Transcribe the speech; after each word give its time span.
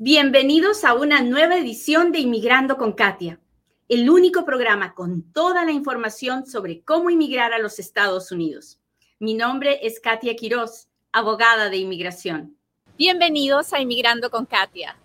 Bienvenidos 0.00 0.84
a 0.84 0.94
una 0.94 1.22
nueva 1.22 1.56
edición 1.56 2.12
de 2.12 2.20
Inmigrando 2.20 2.76
con 2.76 2.92
Katia, 2.92 3.40
el 3.88 4.08
único 4.08 4.44
programa 4.44 4.94
con 4.94 5.32
toda 5.32 5.64
la 5.64 5.72
información 5.72 6.46
sobre 6.46 6.82
cómo 6.82 7.10
inmigrar 7.10 7.52
a 7.52 7.58
los 7.58 7.80
Estados 7.80 8.30
Unidos. 8.30 8.78
Mi 9.18 9.34
nombre 9.34 9.80
es 9.84 9.98
Katia 9.98 10.36
Quiroz, 10.36 10.86
abogada 11.10 11.68
de 11.68 11.78
inmigración. 11.78 12.56
Bienvenidos 12.96 13.72
a 13.72 13.80
Inmigrando 13.80 14.30
con 14.30 14.46
Katia. 14.46 14.96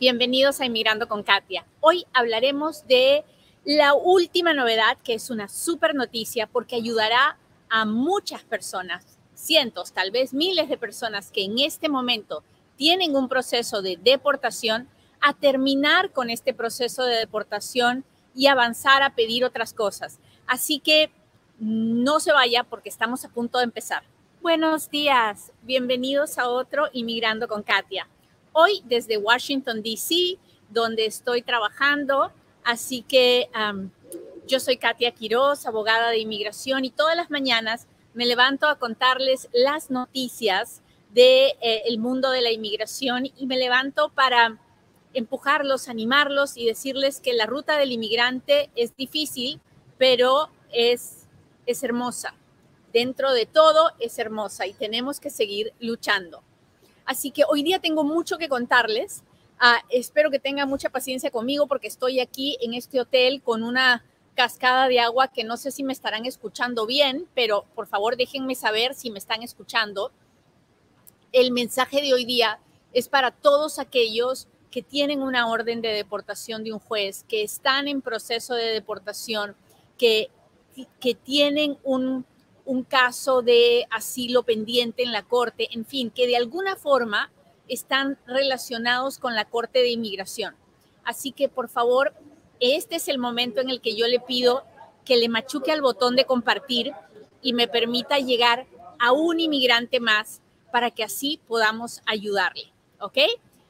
Bienvenidos 0.00 0.60
a 0.60 0.66
Inmigrando 0.66 1.06
con 1.06 1.22
Katia. 1.22 1.64
Hoy 1.78 2.04
hablaremos 2.12 2.88
de 2.88 3.22
la 3.64 3.94
última 3.94 4.52
novedad, 4.52 4.98
que 5.04 5.14
es 5.14 5.30
una 5.30 5.48
super 5.48 5.94
noticia 5.94 6.48
porque 6.48 6.74
ayudará 6.74 7.38
a 7.68 7.84
muchas 7.84 8.42
personas, 8.42 9.16
cientos, 9.34 9.92
tal 9.92 10.10
vez 10.10 10.34
miles 10.34 10.68
de 10.68 10.76
personas 10.76 11.30
que 11.30 11.44
en 11.44 11.60
este 11.60 11.88
momento 11.88 12.42
tienen 12.80 13.14
un 13.14 13.28
proceso 13.28 13.82
de 13.82 13.98
deportación 14.02 14.88
a 15.20 15.34
terminar 15.34 16.12
con 16.12 16.30
este 16.30 16.54
proceso 16.54 17.04
de 17.04 17.14
deportación 17.16 18.06
y 18.34 18.46
avanzar 18.46 19.02
a 19.02 19.14
pedir 19.14 19.44
otras 19.44 19.74
cosas. 19.74 20.18
Así 20.46 20.78
que 20.78 21.10
no 21.58 22.20
se 22.20 22.32
vaya 22.32 22.64
porque 22.64 22.88
estamos 22.88 23.22
a 23.26 23.28
punto 23.28 23.58
de 23.58 23.64
empezar. 23.64 24.02
Buenos 24.40 24.88
días, 24.88 25.52
bienvenidos 25.60 26.38
a 26.38 26.48
otro 26.48 26.88
Inmigrando 26.94 27.48
con 27.48 27.62
Katia. 27.62 28.08
Hoy 28.52 28.80
desde 28.86 29.18
Washington, 29.18 29.82
D.C., 29.82 30.38
donde 30.70 31.04
estoy 31.04 31.42
trabajando. 31.42 32.32
Así 32.64 33.02
que 33.02 33.50
yo 34.46 34.58
soy 34.58 34.78
Katia 34.78 35.10
Quiroz, 35.10 35.66
abogada 35.66 36.08
de 36.08 36.20
inmigración, 36.20 36.86
y 36.86 36.90
todas 36.90 37.14
las 37.14 37.30
mañanas 37.30 37.86
me 38.14 38.24
levanto 38.24 38.66
a 38.66 38.78
contarles 38.78 39.50
las 39.52 39.90
noticias 39.90 40.80
del 41.10 41.24
de, 41.24 41.56
eh, 41.60 41.98
mundo 41.98 42.30
de 42.30 42.40
la 42.40 42.52
inmigración 42.52 43.26
y 43.36 43.46
me 43.46 43.58
levanto 43.58 44.10
para 44.10 44.58
empujarlos, 45.12 45.88
animarlos 45.88 46.56
y 46.56 46.66
decirles 46.66 47.20
que 47.20 47.32
la 47.32 47.46
ruta 47.46 47.76
del 47.76 47.92
inmigrante 47.92 48.70
es 48.76 48.96
difícil, 48.96 49.60
pero 49.98 50.50
es, 50.72 51.26
es 51.66 51.82
hermosa. 51.82 52.34
Dentro 52.92 53.32
de 53.32 53.46
todo 53.46 53.90
es 53.98 54.18
hermosa 54.18 54.66
y 54.66 54.72
tenemos 54.72 55.20
que 55.20 55.30
seguir 55.30 55.72
luchando. 55.80 56.42
Así 57.04 57.32
que 57.32 57.42
hoy 57.48 57.62
día 57.62 57.80
tengo 57.80 58.04
mucho 58.04 58.38
que 58.38 58.48
contarles. 58.48 59.22
Ah, 59.58 59.82
espero 59.90 60.30
que 60.30 60.38
tengan 60.38 60.68
mucha 60.68 60.90
paciencia 60.90 61.30
conmigo 61.30 61.66
porque 61.66 61.88
estoy 61.88 62.20
aquí 62.20 62.56
en 62.60 62.74
este 62.74 63.00
hotel 63.00 63.42
con 63.42 63.62
una 63.62 64.04
cascada 64.34 64.88
de 64.88 65.00
agua 65.00 65.28
que 65.28 65.44
no 65.44 65.56
sé 65.56 65.70
si 65.70 65.82
me 65.82 65.92
estarán 65.92 66.24
escuchando 66.24 66.86
bien, 66.86 67.28
pero 67.34 67.64
por 67.74 67.86
favor 67.86 68.16
déjenme 68.16 68.54
saber 68.54 68.94
si 68.94 69.10
me 69.10 69.18
están 69.18 69.42
escuchando 69.42 70.12
el 71.32 71.52
mensaje 71.52 72.00
de 72.02 72.12
hoy 72.14 72.24
día 72.24 72.60
es 72.92 73.08
para 73.08 73.30
todos 73.30 73.78
aquellos 73.78 74.48
que 74.70 74.82
tienen 74.82 75.22
una 75.22 75.48
orden 75.48 75.80
de 75.80 75.88
deportación 75.88 76.64
de 76.64 76.72
un 76.72 76.78
juez, 76.78 77.24
que 77.28 77.42
están 77.42 77.88
en 77.88 78.02
proceso 78.02 78.54
de 78.54 78.66
deportación, 78.66 79.56
que, 79.98 80.30
que 81.00 81.14
tienen 81.14 81.76
un, 81.82 82.24
un 82.64 82.84
caso 82.84 83.42
de 83.42 83.86
asilo 83.90 84.44
pendiente 84.44 85.02
en 85.02 85.12
la 85.12 85.22
corte, 85.22 85.68
en 85.72 85.84
fin, 85.84 86.10
que 86.10 86.26
de 86.26 86.36
alguna 86.36 86.76
forma 86.76 87.32
están 87.68 88.18
relacionados 88.26 89.18
con 89.18 89.34
la 89.34 89.44
Corte 89.44 89.80
de 89.80 89.90
Inmigración. 89.90 90.54
Así 91.04 91.32
que, 91.32 91.48
por 91.48 91.68
favor, 91.68 92.14
este 92.60 92.96
es 92.96 93.08
el 93.08 93.18
momento 93.18 93.60
en 93.60 93.70
el 93.70 93.80
que 93.80 93.96
yo 93.96 94.06
le 94.06 94.20
pido 94.20 94.64
que 95.04 95.16
le 95.16 95.28
machuque 95.28 95.72
al 95.72 95.80
botón 95.80 96.14
de 96.14 96.26
compartir 96.26 96.92
y 97.42 97.52
me 97.52 97.68
permita 97.68 98.18
llegar 98.18 98.66
a 98.98 99.12
un 99.12 99.40
inmigrante 99.40 99.98
más 99.98 100.40
para 100.70 100.90
que 100.90 101.04
así 101.04 101.40
podamos 101.46 102.02
ayudarle, 102.06 102.72
¿ok? 103.00 103.18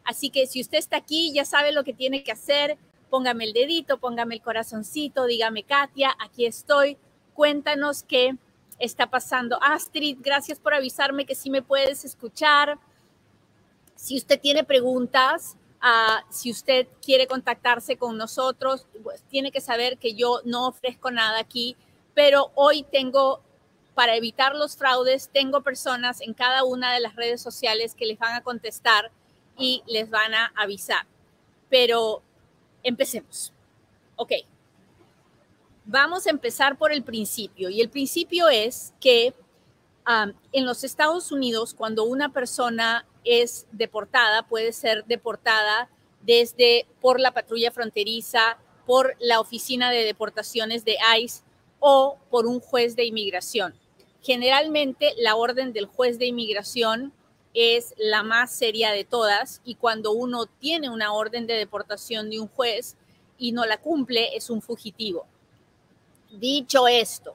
Así 0.04 0.30
que 0.30 0.46
si 0.46 0.60
usted 0.60 0.78
está 0.78 0.96
aquí, 0.96 1.32
ya 1.32 1.44
sabe 1.44 1.72
lo 1.72 1.84
que 1.84 1.92
tiene 1.92 2.24
que 2.24 2.32
hacer, 2.32 2.78
póngame 3.10 3.44
el 3.44 3.52
dedito, 3.52 3.98
póngame 3.98 4.36
el 4.36 4.42
corazoncito, 4.42 5.26
dígame, 5.26 5.64
Katia, 5.64 6.16
aquí 6.18 6.46
estoy, 6.46 6.96
cuéntanos 7.34 8.02
qué 8.02 8.36
está 8.78 9.08
pasando. 9.08 9.58
Astrid, 9.62 10.18
gracias 10.20 10.58
por 10.58 10.74
avisarme 10.74 11.26
que 11.26 11.34
sí 11.34 11.50
me 11.50 11.62
puedes 11.62 12.04
escuchar. 12.04 12.78
Si 13.94 14.16
usted 14.16 14.40
tiene 14.40 14.64
preguntas, 14.64 15.56
uh, 15.82 16.24
si 16.30 16.50
usted 16.50 16.86
quiere 17.02 17.26
contactarse 17.26 17.96
con 17.96 18.16
nosotros, 18.16 18.86
pues 19.02 19.22
tiene 19.24 19.52
que 19.52 19.60
saber 19.60 19.98
que 19.98 20.14
yo 20.14 20.40
no 20.44 20.68
ofrezco 20.68 21.10
nada 21.10 21.38
aquí, 21.38 21.76
pero 22.14 22.50
hoy 22.54 22.84
tengo 22.84 23.42
para 24.00 24.16
evitar 24.16 24.54
los 24.56 24.78
fraudes, 24.78 25.28
tengo 25.30 25.60
personas 25.60 26.22
en 26.22 26.32
cada 26.32 26.64
una 26.64 26.94
de 26.94 27.00
las 27.00 27.16
redes 27.16 27.42
sociales 27.42 27.94
que 27.94 28.06
les 28.06 28.18
van 28.18 28.34
a 28.34 28.40
contestar 28.40 29.10
y 29.58 29.82
les 29.86 30.08
van 30.08 30.32
a 30.32 30.54
avisar. 30.56 31.04
Pero 31.68 32.22
empecemos. 32.82 33.52
Ok. 34.16 34.32
Vamos 35.84 36.26
a 36.26 36.30
empezar 36.30 36.78
por 36.78 36.92
el 36.92 37.02
principio. 37.02 37.68
Y 37.68 37.82
el 37.82 37.90
principio 37.90 38.48
es 38.48 38.94
que 39.02 39.34
um, 40.08 40.32
en 40.52 40.64
los 40.64 40.82
Estados 40.82 41.30
Unidos, 41.30 41.74
cuando 41.74 42.04
una 42.04 42.32
persona 42.32 43.06
es 43.22 43.66
deportada, 43.70 44.48
puede 44.48 44.72
ser 44.72 45.04
deportada 45.04 45.90
desde 46.22 46.86
por 47.02 47.20
la 47.20 47.34
patrulla 47.34 47.70
fronteriza, 47.70 48.56
por 48.86 49.14
la 49.18 49.40
oficina 49.40 49.90
de 49.90 50.04
deportaciones 50.04 50.86
de 50.86 50.96
ICE 51.18 51.42
o 51.80 52.16
por 52.30 52.46
un 52.46 52.60
juez 52.60 52.96
de 52.96 53.04
inmigración. 53.04 53.74
Generalmente 54.22 55.14
la 55.18 55.36
orden 55.36 55.72
del 55.72 55.86
juez 55.86 56.18
de 56.18 56.26
inmigración 56.26 57.12
es 57.54 57.94
la 57.96 58.22
más 58.22 58.52
seria 58.52 58.92
de 58.92 59.04
todas 59.04 59.60
y 59.64 59.74
cuando 59.74 60.12
uno 60.12 60.46
tiene 60.46 60.90
una 60.90 61.12
orden 61.12 61.46
de 61.46 61.54
deportación 61.54 62.30
de 62.30 62.38
un 62.38 62.48
juez 62.48 62.96
y 63.38 63.52
no 63.52 63.64
la 63.64 63.78
cumple, 63.78 64.36
es 64.36 64.50
un 64.50 64.60
fugitivo. 64.60 65.26
Dicho 66.30 66.86
esto, 66.86 67.34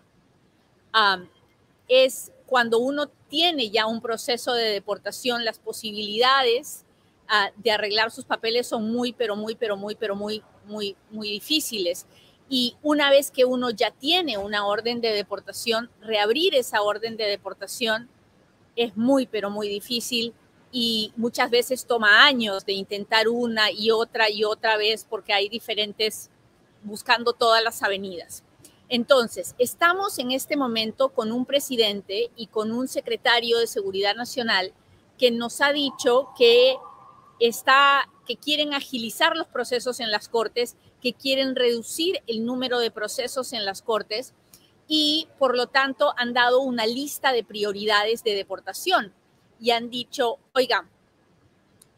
es 1.87 2.31
cuando 2.45 2.79
uno 2.79 3.07
tiene 3.29 3.69
ya 3.69 3.87
un 3.87 4.01
proceso 4.01 4.53
de 4.53 4.65
deportación, 4.65 5.43
las 5.43 5.59
posibilidades 5.59 6.85
ah, 7.27 7.49
de 7.57 7.71
arreglar 7.71 8.11
sus 8.11 8.23
papeles 8.23 8.67
son 8.67 8.91
muy, 8.91 9.11
pero 9.11 9.35
muy, 9.35 9.55
pero 9.55 9.75
muy, 9.75 9.95
pero 9.95 10.15
muy, 10.15 10.43
muy, 10.65 10.95
muy 11.09 11.29
difíciles. 11.29 12.05
Y 12.49 12.75
una 12.83 13.09
vez 13.09 13.31
que 13.31 13.45
uno 13.45 13.71
ya 13.71 13.91
tiene 13.91 14.37
una 14.37 14.67
orden 14.67 15.01
de 15.01 15.11
deportación, 15.13 15.89
reabrir 16.01 16.53
esa 16.55 16.81
orden 16.81 17.17
de 17.17 17.25
deportación 17.25 18.07
es 18.75 18.95
muy, 18.95 19.25
pero 19.25 19.49
muy 19.49 19.67
difícil 19.67 20.33
y 20.71 21.13
muchas 21.15 21.49
veces 21.49 21.85
toma 21.85 22.25
años 22.25 22.65
de 22.65 22.73
intentar 22.73 23.27
una 23.29 23.71
y 23.71 23.91
otra 23.91 24.29
y 24.29 24.43
otra 24.43 24.77
vez 24.77 25.05
porque 25.09 25.33
hay 25.33 25.49
diferentes 25.49 26.29
buscando 26.83 27.33
todas 27.33 27.63
las 27.63 27.81
avenidas. 27.81 28.43
Entonces, 28.89 29.55
estamos 29.57 30.19
en 30.19 30.31
este 30.31 30.57
momento 30.57 31.09
con 31.09 31.31
un 31.31 31.45
presidente 31.45 32.29
y 32.35 32.47
con 32.47 32.71
un 32.71 32.87
secretario 32.87 33.57
de 33.57 33.67
Seguridad 33.67 34.15
Nacional 34.15 34.73
que 35.17 35.31
nos 35.31 35.61
ha 35.61 35.71
dicho 35.71 36.29
que 36.37 36.75
está 37.39 38.09
que 38.25 38.37
quieren 38.37 38.73
agilizar 38.73 39.35
los 39.35 39.47
procesos 39.47 39.99
en 39.99 40.11
las 40.11 40.29
cortes 40.29 40.75
que 41.01 41.13
quieren 41.13 41.55
reducir 41.55 42.21
el 42.27 42.45
número 42.45 42.79
de 42.79 42.91
procesos 42.91 43.53
en 43.53 43.65
las 43.65 43.81
cortes 43.81 44.33
y 44.87 45.27
por 45.39 45.55
lo 45.55 45.67
tanto 45.67 46.13
han 46.17 46.33
dado 46.33 46.61
una 46.61 46.85
lista 46.85 47.31
de 47.31 47.43
prioridades 47.43 48.23
de 48.23 48.35
deportación 48.35 49.13
y 49.59 49.71
han 49.71 49.89
dicho, 49.89 50.37
oigan, 50.53 50.89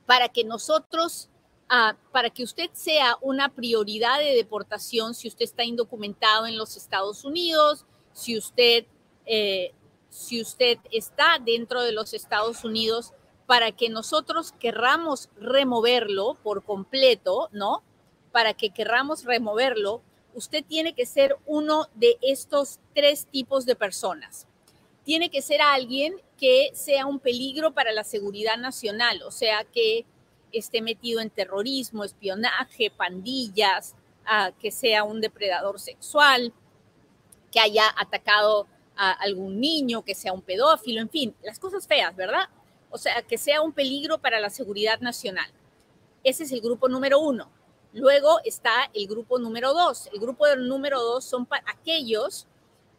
para 0.06 0.30
que 0.30 0.44
nosotros, 0.44 1.30
ah, 1.70 1.96
para 2.12 2.30
que 2.30 2.44
usted 2.44 2.70
sea 2.74 3.18
una 3.22 3.50
prioridad 3.50 4.20
de 4.20 4.36
deportación, 4.36 5.14
si 5.14 5.28
usted 5.28 5.44
está 5.44 5.64
indocumentado 5.64 6.48
en 6.48 6.58
los 6.58 6.78
Estados 6.78 7.26
Unidos, 7.26 7.86
si 8.14 8.38
usted, 8.38 8.86
eh, 9.26 9.74
si 10.10 10.42
usted 10.42 10.80
está 10.92 11.40
dentro 11.44 11.82
de 11.84 11.92
los 11.92 12.14
Estados 12.14 12.64
Unidos, 12.64 13.14
para 13.48 13.72
que 13.72 13.90
nosotros 13.90 14.52
querramos 14.60 15.30
removerlo 15.40 16.38
por 16.44 16.64
completo, 16.64 17.50
¿no? 17.52 17.82
para 18.38 18.54
que 18.54 18.70
querramos 18.70 19.24
removerlo, 19.24 20.04
usted 20.36 20.64
tiene 20.64 20.94
que 20.94 21.08
ser 21.08 21.36
uno 21.48 21.88
de 21.96 22.20
estos 22.22 22.80
tres 22.94 23.26
tipos 23.26 23.66
de 23.66 23.76
personas. 23.76 24.46
Tiene 25.04 25.32
que 25.32 25.42
ser 25.42 25.60
alguien 25.60 26.22
que 26.38 26.70
sea 26.76 27.08
un 27.08 27.20
peligro 27.20 27.74
para 27.74 27.92
la 27.92 28.04
seguridad 28.04 28.58
nacional, 28.58 29.24
o 29.24 29.32
sea, 29.32 29.64
que 29.64 30.06
esté 30.52 30.84
metido 30.84 31.20
en 31.20 31.32
terrorismo, 31.32 32.04
espionaje, 32.04 32.92
pandillas, 32.92 33.96
que 34.60 34.70
sea 34.70 35.04
un 35.04 35.20
depredador 35.20 35.80
sexual, 35.80 36.54
que 37.52 37.60
haya 37.60 37.86
atacado 37.98 38.68
a 38.96 39.14
algún 39.14 39.60
niño, 39.60 40.04
que 40.04 40.14
sea 40.14 40.32
un 40.32 40.44
pedófilo, 40.44 41.02
en 41.02 41.10
fin, 41.10 41.36
las 41.42 41.58
cosas 41.58 41.88
feas, 41.88 42.16
¿verdad? 42.16 42.50
O 42.90 42.98
sea, 42.98 43.22
que 43.22 43.38
sea 43.38 43.62
un 43.62 43.74
peligro 43.74 44.18
para 44.18 44.40
la 44.40 44.50
seguridad 44.50 45.00
nacional. 45.00 45.50
Ese 46.24 46.44
es 46.44 46.52
el 46.52 46.62
grupo 46.62 46.88
número 46.88 47.20
uno. 47.20 47.50
Luego 47.94 48.40
está 48.44 48.90
el 48.94 49.08
grupo 49.08 49.40
número 49.40 49.74
dos. 49.74 50.10
El 50.14 50.20
grupo 50.20 50.46
número 50.56 51.02
dos 51.02 51.26
son 51.26 51.48
aquellos 51.66 52.48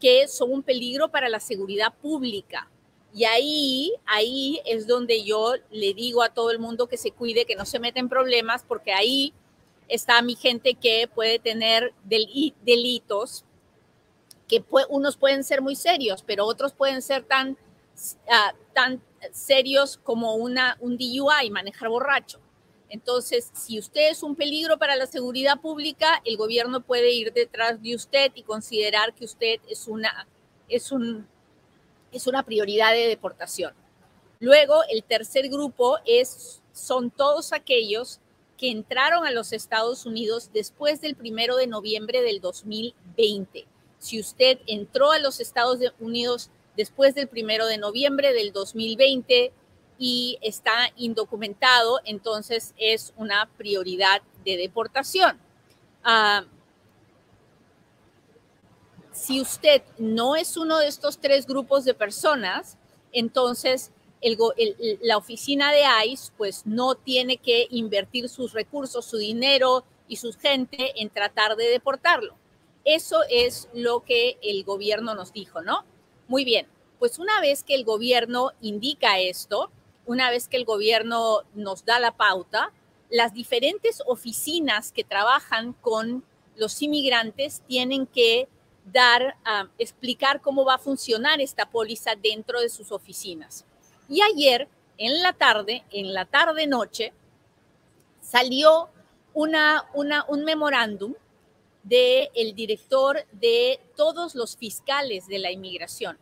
que 0.01 0.29
son 0.29 0.53
un 0.53 0.63
peligro 0.63 1.09
para 1.09 1.29
la 1.29 1.41
seguridad 1.41 1.95
pública. 2.01 2.71
Y 3.13 3.25
ahí, 3.25 3.93
ahí 4.07 4.61
es 4.65 4.87
donde 4.87 5.25
yo 5.25 5.55
le 5.71 5.95
digo 5.95 6.23
a 6.23 6.29
todo 6.29 6.51
el 6.51 6.59
mundo 6.59 6.89
que 6.89 6.97
se 6.97 7.11
cuide, 7.11 7.47
que 7.47 7.57
no 7.57 7.65
se 7.65 7.79
meta 7.79 8.01
en 8.01 8.09
problemas, 8.09 8.65
porque 8.67 8.93
ahí 8.93 9.33
está 9.89 10.21
mi 10.23 10.37
gente 10.37 10.75
que 10.75 11.09
puede 11.13 11.39
tener 11.39 11.95
delitos, 12.05 13.45
que 14.47 14.65
unos 14.89 15.17
pueden 15.17 15.43
ser 15.45 15.63
muy 15.63 15.75
serios, 15.75 16.23
pero 16.23 16.45
otros 16.45 16.73
pueden 16.73 17.03
ser 17.03 17.25
tan, 17.25 17.51
uh, 18.27 18.57
serios 19.33 19.99
como 19.99 20.35
una, 20.35 20.77
un 20.81 20.97
DUI, 20.97 21.51
manejar 21.51 21.89
borracho. 21.89 22.41
Entonces, 22.89 23.51
si 23.53 23.79
usted 23.79 24.11
es 24.11 24.23
un 24.23 24.35
peligro 24.35 24.79
para 24.79 24.97
la 24.97 25.07
seguridad 25.07 25.61
pública, 25.61 26.23
el 26.25 26.37
gobierno 26.37 26.81
puede 26.81 27.13
ir 27.13 27.33
detrás 27.33 27.83
de 27.83 27.95
usted 27.95 28.33
y 28.35 28.43
considerar 28.43 29.15
que 29.15 29.27
usted 29.27 29.61
es 29.69 29.89
una, 29.89 30.27
es 30.69 30.91
un, 30.91 31.27
es 32.13 32.27
una 32.27 32.43
prioridad 32.43 32.93
de 32.93 33.07
deportación. 33.07 33.75
Luego, 34.41 34.83
el 34.91 35.03
tercer 35.05 35.49
grupo 35.49 35.99
es, 36.07 36.63
son 36.73 37.11
todos 37.11 37.53
aquellos 37.53 38.21
que 38.57 38.71
entraron 38.71 39.27
a 39.27 39.33
los 39.33 39.53
Estados 39.53 40.07
Unidos 40.07 40.51
después 40.53 41.01
del 41.01 41.15
primero 41.15 41.57
de 41.57 41.67
noviembre 41.67 42.23
del 42.23 42.41
2020. 42.41 43.67
Si 43.99 44.19
usted 44.19 44.61
entró 44.67 45.13
a 45.13 45.19
los 45.19 45.41
Estados 45.41 45.79
Unidos 46.01 46.51
después 46.79 47.17
del 47.17 47.27
primero 47.27 47.67
de 47.67 47.77
noviembre 47.77 48.33
del 48.33 48.53
2020 48.53 49.53
y 49.99 50.39
está 50.43 50.93
indocumentado, 50.97 51.99
entonces 52.05 52.73
es 52.79 53.13
una 53.17 53.51
prioridad 53.59 54.23
de 54.45 54.57
deportación. 54.57 55.41
Ah, 56.05 56.45
si 59.11 59.41
usted 59.41 59.83
no 59.99 60.37
es 60.37 60.57
uno 60.57 60.79
de 60.79 60.87
estos 60.87 61.19
tres 61.19 61.49
grupos 61.49 61.85
de 61.85 61.95
personas, 61.95 62.79
entonces 63.11 63.91
la 65.03 65.17
oficina 65.17 65.73
de 65.73 65.83
ICE 66.07 66.33
pues 66.37 66.65
no 66.65 66.95
tiene 66.95 67.39
que 67.39 67.67
invertir 67.71 68.29
sus 68.29 68.53
recursos, 68.53 69.05
su 69.05 69.17
dinero 69.17 69.85
y 70.07 70.17
su 70.17 70.33
gente 70.33 70.93
en 71.03 71.11
tratar 71.11 71.57
de 71.57 71.65
deportarlo. 71.71 72.37
Eso 72.85 73.19
es 73.29 73.69
lo 73.75 74.05
que 74.05 74.39
el 74.43 74.63
gobierno 74.63 75.17
nos 75.17 75.33
dijo, 75.33 75.61
¿no? 75.61 75.85
Muy 76.29 76.45
bien, 76.45 76.67
pues 76.99 77.19
una 77.19 77.41
vez 77.41 77.65
que 77.65 77.75
el 77.75 77.85
gobierno 77.85 78.53
indica 78.61 79.19
esto, 79.19 79.71
una 80.05 80.31
vez 80.31 80.47
que 80.47 80.59
el 80.59 80.67
gobierno 80.67 81.43
nos 81.55 81.87
da 81.87 81.99
la 81.99 82.17
pauta, 82.17 82.71
las 83.09 83.33
diferentes 83.33 84.03
oficinas 84.07 84.93
que 84.93 85.05
trabajan 85.05 85.73
con 85.73 86.23
los 86.55 86.83
inmigrantes 86.83 87.63
tienen 87.67 88.07
que 88.07 88.47
dar, 88.85 89.37
a 89.45 89.69
explicar 89.79 90.43
cómo 90.43 90.67
va 90.67 90.75
a 90.75 90.79
funcionar 90.79 91.41
esta 91.41 91.71
póliza 91.71 92.15
dentro 92.15 92.61
de 92.61 92.69
sus 92.69 92.93
oficinas. 92.93 93.65
Y 94.07 94.21
ayer, 94.21 94.69
en 94.99 95.23
la 95.23 95.33
tarde, 95.33 95.85
en 95.91 96.13
la 96.13 96.27
tarde-noche, 96.27 97.15
salió 98.21 98.91
un 99.33 100.45
memorándum 100.45 101.15
del 101.89 102.29
el 102.35 102.55
director 102.55 103.25
de 103.33 103.81
todos 103.97 104.35
los 104.35 104.57
fiscales 104.57 105.27
de 105.27 105.39
la 105.39 105.51
inmigración. 105.51 106.19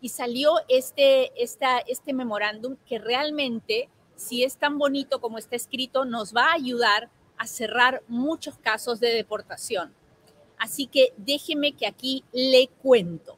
Y 0.00 0.08
salió 0.08 0.54
este, 0.68 1.32
esta, 1.42 1.78
este 1.78 2.12
memorándum 2.12 2.76
que 2.86 2.98
realmente, 2.98 3.88
si 4.16 4.44
es 4.44 4.56
tan 4.56 4.78
bonito 4.78 5.20
como 5.20 5.38
está 5.38 5.56
escrito, 5.56 6.04
nos 6.04 6.34
va 6.34 6.46
a 6.46 6.54
ayudar 6.54 7.10
a 7.36 7.46
cerrar 7.46 8.02
muchos 8.08 8.58
casos 8.58 9.00
de 9.00 9.08
deportación. 9.08 9.94
Así 10.58 10.86
que 10.86 11.12
déjeme 11.16 11.72
que 11.72 11.86
aquí 11.86 12.24
le 12.32 12.68
cuento. 12.82 13.36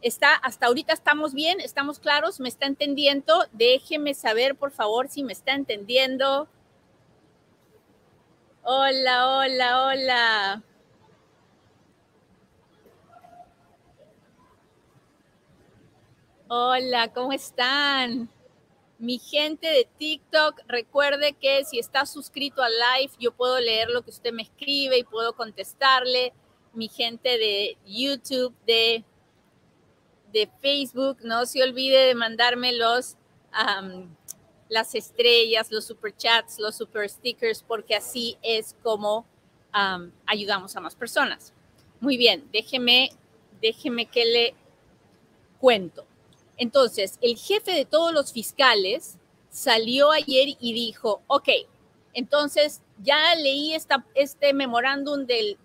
Está, 0.00 0.34
hasta 0.34 0.66
ahorita 0.66 0.92
estamos 0.92 1.32
bien, 1.32 1.60
estamos 1.60 1.98
claros, 1.98 2.40
me 2.40 2.48
está 2.48 2.66
entendiendo. 2.66 3.44
Déjeme 3.52 4.14
saber, 4.14 4.56
por 4.56 4.72
favor, 4.72 5.08
si 5.08 5.22
me 5.22 5.32
está 5.32 5.52
entendiendo. 5.52 6.48
Hola, 8.64 9.38
hola, 9.38 9.86
hola. 9.86 10.62
Hola, 16.54 17.10
¿cómo 17.14 17.32
están? 17.32 18.28
Mi 18.98 19.18
gente 19.18 19.66
de 19.68 19.88
TikTok, 19.96 20.60
recuerde 20.68 21.32
que 21.32 21.64
si 21.64 21.78
está 21.78 22.04
suscrito 22.04 22.62
al 22.62 22.72
live, 22.72 23.10
yo 23.18 23.32
puedo 23.32 23.58
leer 23.58 23.88
lo 23.88 24.02
que 24.02 24.10
usted 24.10 24.34
me 24.34 24.42
escribe 24.42 24.98
y 24.98 25.04
puedo 25.04 25.32
contestarle 25.34 26.34
mi 26.74 26.90
gente 26.90 27.38
de 27.38 27.78
YouTube, 27.86 28.54
de, 28.66 29.02
de 30.30 30.50
Facebook, 30.60 31.20
no 31.22 31.46
se 31.46 31.62
olvide 31.62 32.00
de 32.00 32.14
mandarme 32.14 32.74
los, 32.74 33.16
las 34.68 34.94
estrellas, 34.94 35.72
los 35.72 35.86
super 35.86 36.14
chats, 36.14 36.58
los 36.58 36.76
super 36.76 37.08
stickers, 37.08 37.62
porque 37.62 37.96
así 37.96 38.36
es 38.42 38.76
como 38.82 39.24
ayudamos 40.26 40.76
a 40.76 40.80
más 40.80 40.96
personas. 40.96 41.54
Muy 41.98 42.18
bien, 42.18 42.46
déjeme, 42.52 43.08
déjeme 43.62 44.04
que 44.04 44.26
le 44.26 44.54
cuento. 45.58 46.11
Entonces, 46.56 47.18
el 47.20 47.36
jefe 47.36 47.72
de 47.72 47.84
todos 47.84 48.12
los 48.12 48.32
fiscales 48.32 49.18
salió 49.50 50.10
ayer 50.10 50.56
y 50.60 50.72
dijo, 50.72 51.22
ok, 51.26 51.48
entonces 52.14 52.82
ya 53.02 53.34
leí 53.34 53.74
esta, 53.74 54.04
este 54.14 54.52
memorándum 54.52 55.26
del, 55.26 55.58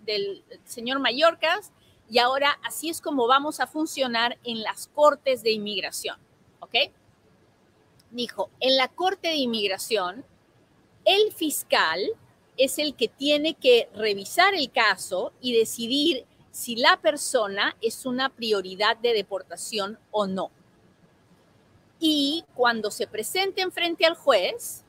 señor 0.64 0.98
Mallorcas 0.98 1.72
y 2.10 2.18
ahora 2.18 2.58
así 2.64 2.88
es 2.88 3.00
como 3.00 3.26
vamos 3.26 3.60
a 3.60 3.66
funcionar 3.66 4.38
en 4.44 4.62
las 4.62 4.88
cortes 4.88 5.42
de 5.42 5.52
inmigración. 5.52 6.16
¿Ok? 6.60 6.74
Dijo, 8.10 8.50
en 8.60 8.76
la 8.76 8.88
corte 8.88 9.28
de 9.28 9.36
inmigración, 9.36 10.24
el 11.04 11.32
fiscal 11.32 12.00
es 12.56 12.78
el 12.78 12.94
que 12.94 13.08
tiene 13.08 13.54
que 13.54 13.88
revisar 13.94 14.54
el 14.54 14.70
caso 14.70 15.32
y 15.40 15.56
decidir 15.56 16.26
si 16.50 16.76
la 16.76 16.98
persona 17.00 17.76
es 17.80 18.04
una 18.06 18.30
prioridad 18.30 18.96
de 18.96 19.12
deportación 19.12 19.98
o 20.10 20.26
no. 20.26 20.50
Y 22.00 22.44
cuando 22.54 22.90
se 22.90 23.06
presenten 23.06 23.72
frente 23.72 24.06
al 24.06 24.14
juez, 24.14 24.84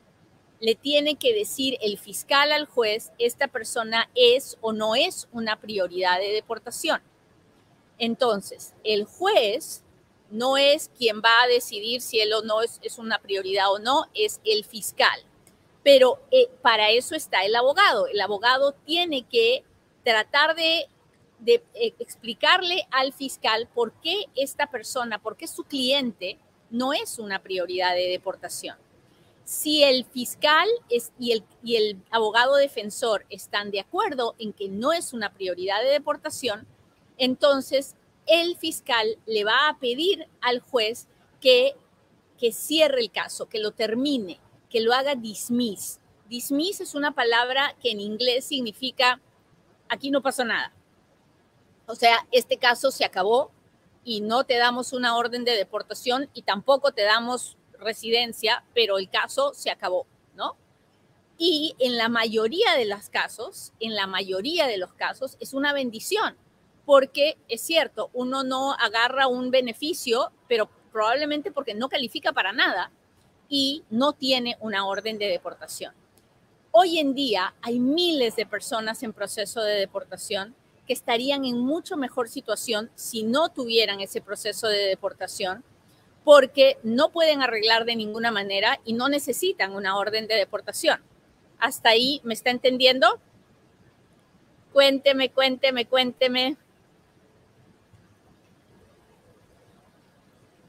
le 0.60 0.74
tiene 0.74 1.16
que 1.16 1.34
decir 1.34 1.78
el 1.80 1.98
fiscal 1.98 2.52
al 2.52 2.66
juez, 2.66 3.10
esta 3.18 3.48
persona 3.48 4.10
es 4.14 4.58
o 4.60 4.72
no 4.72 4.94
es 4.94 5.26
una 5.32 5.58
prioridad 5.58 6.18
de 6.18 6.32
deportación. 6.32 7.00
Entonces, 7.98 8.74
el 8.84 9.04
juez 9.04 9.82
no 10.30 10.56
es 10.56 10.90
quien 10.96 11.20
va 11.20 11.42
a 11.42 11.48
decidir 11.48 12.02
si 12.02 12.20
él 12.20 12.32
o 12.32 12.42
no 12.42 12.62
es, 12.62 12.80
una 12.98 13.18
prioridad 13.18 13.72
o 13.72 13.78
no, 13.78 14.06
es 14.14 14.40
el 14.44 14.64
fiscal. 14.64 15.20
Pero 15.82 16.20
eh, 16.30 16.48
para 16.62 16.90
eso 16.90 17.14
está 17.14 17.44
el 17.44 17.56
abogado. 17.56 18.06
El 18.06 18.20
abogado 18.20 18.72
tiene 18.72 19.22
que 19.22 19.64
tratar 20.04 20.54
de, 20.54 20.86
de 21.38 21.64
eh, 21.74 21.94
explicarle 21.98 22.86
al 22.90 23.12
fiscal 23.12 23.66
por 23.74 23.92
qué 24.00 24.26
esta 24.36 24.70
persona, 24.70 25.18
por 25.18 25.36
qué 25.36 25.46
su 25.46 25.64
cliente 25.64 26.38
no 26.70 26.92
es 26.92 27.18
una 27.18 27.42
prioridad 27.42 27.94
de 27.94 28.08
deportación. 28.08 28.76
Si 29.44 29.82
el 29.82 30.04
fiscal 30.04 30.68
y, 31.18 31.32
el, 31.74 32.02
abogado 32.10 32.56
defensor 32.56 33.26
están 33.30 33.70
de 33.70 33.80
acuerdo 33.80 34.36
en 34.38 34.52
que 34.52 34.68
no 34.68 34.92
es 34.92 35.12
una 35.12 35.32
prioridad 35.32 35.82
de 35.82 35.90
deportación, 35.90 36.66
entonces 37.18 37.96
el 38.26 38.56
fiscal 38.56 39.18
le 39.26 39.44
va 39.44 39.68
a 39.68 39.78
pedir 39.78 40.28
al 40.40 40.60
juez 40.60 41.08
que, 41.40 41.74
que 42.38 42.52
cierre 42.52 43.00
el 43.00 43.10
caso, 43.10 43.48
que 43.48 43.58
lo 43.58 43.72
termine, 43.72 44.38
que 44.68 44.80
lo 44.80 44.92
haga 44.92 45.16
dismiss. 45.16 45.98
Dismiss 46.28 46.80
es 46.80 46.94
una 46.94 47.12
palabra 47.12 47.74
que 47.82 47.90
en 47.90 48.00
inglés 48.00 48.44
significa 48.44 49.20
aquí 49.88 50.10
no 50.12 50.22
pasó 50.22 50.44
nada. 50.44 50.72
O 51.86 51.96
sea, 51.96 52.24
este 52.30 52.56
caso 52.56 52.92
se 52.92 53.04
acabó 53.04 53.50
y 54.04 54.20
no 54.20 54.44
te 54.44 54.56
damos 54.56 54.92
una 54.92 55.16
orden 55.16 55.44
de 55.44 55.52
deportación 55.52 56.28
y 56.34 56.42
tampoco 56.42 56.92
te 56.92 57.02
damos 57.02 57.56
residencia, 57.78 58.64
pero 58.74 58.98
el 58.98 59.10
caso 59.10 59.52
se 59.54 59.70
acabó, 59.70 60.06
¿no? 60.34 60.56
Y 61.38 61.74
en 61.78 61.96
la 61.96 62.08
mayoría 62.08 62.74
de 62.74 62.84
los 62.84 63.08
casos, 63.08 63.72
en 63.80 63.94
la 63.94 64.06
mayoría 64.06 64.66
de 64.66 64.76
los 64.76 64.92
casos, 64.92 65.36
es 65.40 65.54
una 65.54 65.72
bendición, 65.72 66.36
porque 66.84 67.38
es 67.48 67.62
cierto, 67.62 68.10
uno 68.12 68.44
no 68.44 68.74
agarra 68.74 69.26
un 69.26 69.50
beneficio, 69.50 70.32
pero 70.48 70.68
probablemente 70.92 71.50
porque 71.50 71.74
no 71.74 71.88
califica 71.88 72.32
para 72.32 72.52
nada 72.52 72.90
y 73.48 73.84
no 73.90 74.12
tiene 74.12 74.56
una 74.60 74.86
orden 74.86 75.18
de 75.18 75.28
deportación. 75.28 75.94
Hoy 76.72 76.98
en 76.98 77.14
día 77.14 77.54
hay 77.62 77.80
miles 77.80 78.36
de 78.36 78.46
personas 78.46 79.02
en 79.02 79.12
proceso 79.12 79.62
de 79.62 79.74
deportación 79.74 80.54
estarían 80.92 81.44
en 81.44 81.58
mucho 81.58 81.96
mejor 81.96 82.28
situación 82.28 82.90
si 82.94 83.22
no 83.22 83.48
tuvieran 83.48 84.00
ese 84.00 84.20
proceso 84.20 84.68
de 84.68 84.78
deportación 84.78 85.64
porque 86.24 86.78
no 86.82 87.10
pueden 87.10 87.42
arreglar 87.42 87.84
de 87.84 87.96
ninguna 87.96 88.30
manera 88.30 88.80
y 88.84 88.92
no 88.92 89.08
necesitan 89.08 89.74
una 89.74 89.96
orden 89.96 90.26
de 90.26 90.34
deportación. 90.34 91.00
¿Hasta 91.58 91.90
ahí 91.90 92.20
me 92.24 92.34
está 92.34 92.50
entendiendo? 92.50 93.20
Cuénteme, 94.72 95.30
cuénteme, 95.30 95.86
cuénteme. 95.86 96.56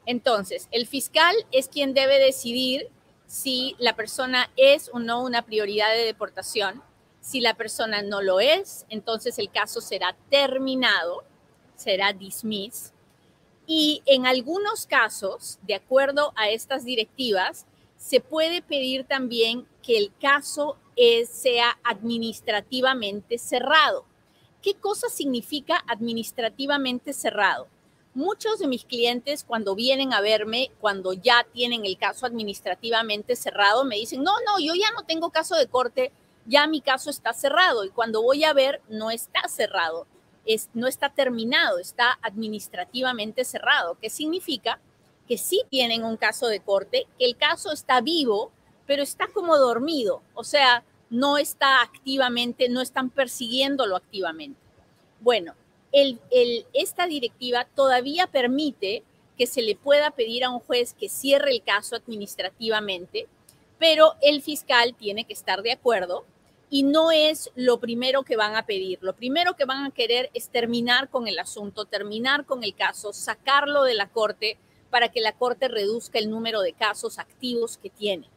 Entonces, 0.05 0.67
el 0.71 0.87
fiscal 0.87 1.35
es 1.51 1.67
quien 1.67 1.93
debe 1.93 2.17
decidir 2.19 2.89
si 3.27 3.75
la 3.79 3.95
persona 3.95 4.49
es 4.57 4.89
o 4.91 4.99
no 4.99 5.23
una 5.23 5.43
prioridad 5.43 5.91
de 5.91 6.05
deportación. 6.05 6.81
Si 7.21 7.39
la 7.39 7.53
persona 7.53 8.01
no 8.01 8.21
lo 8.21 8.39
es, 8.39 8.85
entonces 8.89 9.39
el 9.39 9.49
caso 9.49 9.79
será 9.79 10.15
terminado, 10.29 11.23
será 11.75 12.13
dismiss. 12.13 12.93
Y 13.67 14.01
en 14.05 14.25
algunos 14.25 14.87
casos, 14.87 15.59
de 15.61 15.75
acuerdo 15.75 16.33
a 16.35 16.49
estas 16.49 16.83
directivas, 16.83 17.65
se 17.95 18.19
puede 18.19 18.61
pedir 18.61 19.05
también 19.05 19.67
que 19.83 19.97
el 19.97 20.11
caso 20.19 20.77
sea 21.31 21.79
administrativamente 21.83 23.37
cerrado. 23.37 24.05
¿Qué 24.61 24.75
cosa 24.75 25.09
significa 25.09 25.83
administrativamente 25.87 27.13
cerrado? 27.13 27.67
Muchos 28.13 28.59
de 28.59 28.67
mis 28.67 28.83
clientes 28.83 29.43
cuando 29.43 29.73
vienen 29.73 30.13
a 30.13 30.21
verme, 30.21 30.69
cuando 30.79 31.13
ya 31.13 31.45
tienen 31.53 31.85
el 31.85 31.97
caso 31.97 32.25
administrativamente 32.25 33.35
cerrado, 33.35 33.85
me 33.85 33.95
dicen, 33.95 34.21
no, 34.21 34.33
no, 34.45 34.59
yo 34.59 34.75
ya 34.75 34.91
no 34.91 35.03
tengo 35.05 35.29
caso 35.29 35.55
de 35.55 35.67
corte, 35.67 36.11
ya 36.45 36.67
mi 36.67 36.81
caso 36.81 37.09
está 37.09 37.33
cerrado. 37.33 37.83
Y 37.85 37.89
cuando 37.89 38.21
voy 38.21 38.43
a 38.43 38.53
ver, 38.53 38.81
no 38.89 39.11
está 39.11 39.47
cerrado, 39.47 40.07
es, 40.45 40.69
no 40.73 40.87
está 40.87 41.09
terminado, 41.09 41.79
está 41.79 42.17
administrativamente 42.21 43.43
cerrado. 43.43 43.97
¿Qué 44.01 44.09
significa? 44.09 44.79
Que 45.27 45.37
sí 45.37 45.63
tienen 45.69 46.03
un 46.03 46.17
caso 46.17 46.47
de 46.47 46.59
corte, 46.59 47.07
que 47.17 47.25
el 47.25 47.37
caso 47.37 47.71
está 47.71 48.01
vivo, 48.01 48.51
pero 48.85 49.03
está 49.03 49.27
como 49.27 49.57
dormido. 49.57 50.21
O 50.33 50.43
sea, 50.43 50.83
no 51.09 51.37
está 51.37 51.81
activamente, 51.81 52.69
no 52.69 52.81
están 52.81 53.09
persiguiéndolo 53.09 53.95
activamente. 53.95 54.59
Bueno, 55.19 55.53
esta 56.73 57.05
directiva 57.05 57.67
todavía 57.75 58.27
permite 58.27 59.03
que 59.37 59.45
se 59.45 59.61
le 59.61 59.75
pueda 59.75 60.11
pedir 60.11 60.43
a 60.43 60.49
un 60.49 60.59
juez 60.59 60.93
que 60.93 61.09
cierre 61.09 61.51
el 61.51 61.63
caso 61.63 61.95
administrativamente, 61.95 63.27
pero 63.81 64.13
el 64.21 64.43
fiscal 64.43 64.93
tiene 64.93 65.25
que 65.25 65.33
estar 65.33 65.63
de 65.63 65.71
acuerdo 65.71 66.23
y 66.69 66.83
no 66.83 67.09
es 67.09 67.49
lo 67.55 67.79
primero 67.79 68.21
que 68.21 68.35
van 68.37 68.55
a 68.55 68.67
pedir. 68.67 68.99
Lo 69.01 69.15
primero 69.15 69.55
que 69.55 69.65
van 69.65 69.83
a 69.83 69.89
querer 69.89 70.29
es 70.35 70.49
terminar 70.49 71.09
con 71.09 71.27
el 71.27 71.39
asunto, 71.39 71.85
terminar 71.85 72.45
con 72.45 72.63
el 72.63 72.75
caso, 72.75 73.11
sacarlo 73.11 73.81
de 73.81 73.95
la 73.95 74.07
corte 74.07 74.59
para 74.91 75.09
que 75.09 75.19
la 75.19 75.31
corte 75.31 75.67
reduzca 75.67 76.19
el 76.19 76.29
número 76.29 76.61
de 76.61 76.73
casos 76.73 77.17
activos 77.17 77.77
que 77.77 77.89
tiene. 77.89 78.29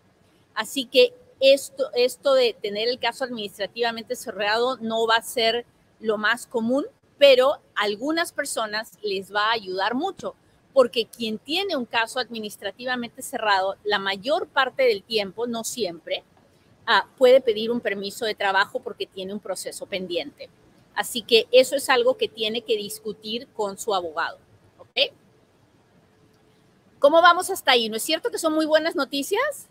Así 0.55 0.87
que 0.87 1.13
esto, 1.41 1.91
esto 1.95 2.33
de 2.33 2.55
tener 2.55 2.89
el 2.89 2.99
caso 2.99 3.25
administrativamente 3.25 4.17
cerrado 4.17 4.79
no 4.79 5.07
va 5.07 5.17
a 5.17 5.23
ser 5.23 5.67
lo 6.01 6.17
más 6.17 6.47
común, 6.47 6.87
pero 7.19 7.61
algunas 7.75 8.33
personas 8.33 8.93
les 9.03 9.31
va 9.31 9.51
a 9.51 9.53
ayudar 9.53 9.95
mucho, 9.95 10.37
porque 10.75 11.07
quien 11.07 11.39
tiene 11.39 11.77
un 11.77 11.87
caso 11.87 12.19
administrativamente 12.19 13.23
cerrado, 13.23 13.77
la 13.85 14.01
mayor 14.01 14.49
parte 14.49 14.83
del 14.83 15.05
tiempo, 15.05 15.47
no 15.47 15.63
siempre, 15.63 16.25
ah, 16.85 17.07
puede 17.17 17.41
pedir 17.41 17.71
un 17.71 17.81
permiso 17.81 18.25
de 18.27 18.35
trabajo 18.35 18.81
porque 18.81 19.07
tiene 19.07 19.33
un 19.33 19.39
proceso 19.39 19.87
pendiente. 19.87 20.51
Así 20.97 21.23
que 21.23 21.47
eso 21.53 21.77
es 21.77 21.89
algo 21.89 22.17
que 22.17 22.29
tiene 22.29 22.63
que 22.63 22.77
discutir 22.77 23.47
con 23.55 23.79
su 23.79 23.95
abogado. 23.95 24.39
¿Ok? 24.79 25.13
¿Cómo 26.99 27.23
vamos 27.23 27.51
hasta 27.51 27.71
ahí? 27.71 27.89
¿No 27.89 27.97
es 27.97 28.03
cierto 28.03 28.31
que 28.31 28.39
son 28.39 28.53
muy 28.53 28.67
buenas 28.67 28.97
noticias? 28.97 29.69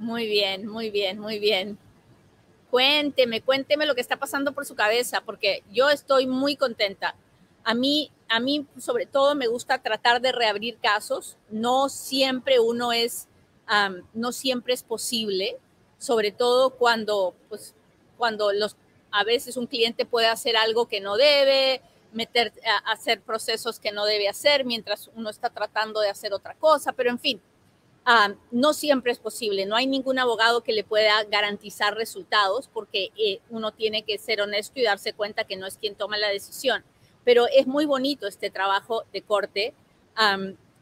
Muy 0.00 0.26
bien, 0.26 0.66
muy 0.66 0.90
bien, 0.90 1.20
muy 1.20 1.38
bien 1.38 1.78
cuénteme, 2.72 3.42
cuénteme 3.42 3.84
lo 3.84 3.94
que 3.94 4.00
está 4.00 4.16
pasando 4.16 4.52
por 4.52 4.64
su 4.64 4.74
cabeza, 4.74 5.20
porque 5.20 5.62
yo 5.70 5.90
estoy 5.90 6.26
muy 6.26 6.56
contenta. 6.56 7.14
A 7.64 7.74
mí, 7.74 8.10
a 8.30 8.40
mí 8.40 8.66
sobre 8.78 9.04
todo 9.04 9.34
me 9.34 9.46
gusta 9.46 9.82
tratar 9.82 10.22
de 10.22 10.32
reabrir 10.32 10.78
casos. 10.78 11.36
No 11.50 11.90
siempre 11.90 12.60
uno 12.60 12.90
es, 12.90 13.28
no 14.14 14.32
siempre 14.32 14.72
es 14.72 14.82
posible, 14.82 15.58
sobre 15.98 16.32
todo 16.32 16.70
cuando, 16.70 17.34
pues, 17.50 17.74
cuando 18.16 18.54
los, 18.54 18.76
a 19.10 19.22
veces 19.22 19.58
un 19.58 19.66
cliente 19.66 20.06
puede 20.06 20.28
hacer 20.28 20.56
algo 20.56 20.88
que 20.88 21.02
no 21.02 21.18
debe, 21.18 21.82
meter, 22.14 22.54
hacer 22.86 23.20
procesos 23.20 23.80
que 23.80 23.92
no 23.92 24.06
debe 24.06 24.30
hacer 24.30 24.64
mientras 24.64 25.10
uno 25.14 25.28
está 25.28 25.50
tratando 25.50 26.00
de 26.00 26.08
hacer 26.08 26.32
otra 26.32 26.54
cosa, 26.54 26.94
pero 26.94 27.10
en 27.10 27.18
fin, 27.18 27.42
Ah, 28.04 28.34
no 28.50 28.72
siempre 28.72 29.12
es 29.12 29.20
posible, 29.20 29.64
no 29.64 29.76
hay 29.76 29.86
ningún 29.86 30.18
abogado 30.18 30.64
que 30.64 30.72
le 30.72 30.82
pueda 30.82 31.22
garantizar 31.24 31.94
resultados 31.94 32.68
porque 32.72 33.10
eh, 33.16 33.38
uno 33.48 33.70
tiene 33.70 34.02
que 34.02 34.18
ser 34.18 34.40
honesto 34.40 34.80
y 34.80 34.82
darse 34.82 35.12
cuenta 35.12 35.44
que 35.44 35.56
no 35.56 35.66
es 35.66 35.76
quien 35.76 35.94
toma 35.94 36.18
la 36.18 36.28
decisión. 36.28 36.84
Pero 37.24 37.46
es 37.46 37.68
muy 37.68 37.84
bonito 37.84 38.26
este 38.26 38.50
trabajo 38.50 39.04
de 39.12 39.22
corte, 39.22 39.74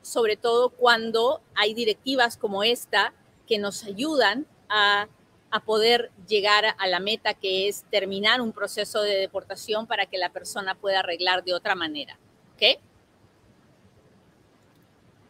sobre 0.00 0.36
todo 0.36 0.70
cuando 0.70 1.42
hay 1.54 1.74
directivas 1.74 2.38
como 2.38 2.62
esta 2.62 3.12
que 3.46 3.58
nos 3.58 3.84
ayudan 3.84 4.46
a, 4.70 5.06
a 5.50 5.60
poder 5.60 6.10
llegar 6.26 6.64
a 6.78 6.86
la 6.86 7.00
meta 7.00 7.34
que 7.34 7.68
es 7.68 7.84
terminar 7.90 8.40
un 8.40 8.52
proceso 8.52 9.02
de 9.02 9.18
deportación 9.18 9.86
para 9.86 10.06
que 10.06 10.16
la 10.16 10.32
persona 10.32 10.74
pueda 10.74 11.00
arreglar 11.00 11.44
de 11.44 11.52
otra 11.52 11.74
manera. 11.74 12.18
¿Ok? 12.54 12.80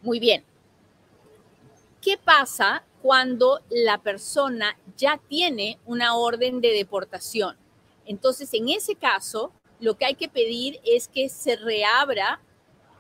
Muy 0.03 0.21
bien. 0.21 0.45
¿Qué 2.01 2.17
pasa 2.17 2.83
cuando 3.03 3.61
la 3.69 3.99
persona 3.99 4.79
ya 4.97 5.21
tiene 5.29 5.79
una 5.85 6.17
orden 6.17 6.63
de 6.63 6.73
deportación? 6.73 7.57
Entonces, 8.07 8.55
en 8.55 8.71
ese 8.71 8.95
caso, 8.95 9.53
lo 9.81 9.97
que 9.99 10.07
hay 10.07 10.15
que 10.15 10.29
pedir 10.29 10.81
es 10.85 11.09
que 11.09 11.29
se 11.29 11.57
reabra 11.57 12.41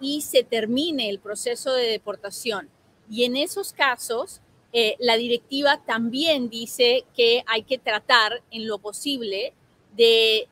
y 0.00 0.20
se 0.20 0.44
termine 0.44 1.08
el 1.08 1.18
proceso 1.18 1.72
de 1.72 1.86
deportación. 1.86 2.68
Y 3.08 3.24
en 3.24 3.36
esos 3.36 3.72
casos, 3.72 4.42
eh, 4.72 4.96
la 4.98 5.16
directiva 5.16 5.82
también 5.84 6.50
dice 6.50 7.04
que 7.16 7.42
hay 7.46 7.62
que 7.62 7.78
tratar 7.78 8.42
en 8.50 8.66
lo 8.66 8.78
posible 8.78 9.54
de, 9.96 10.46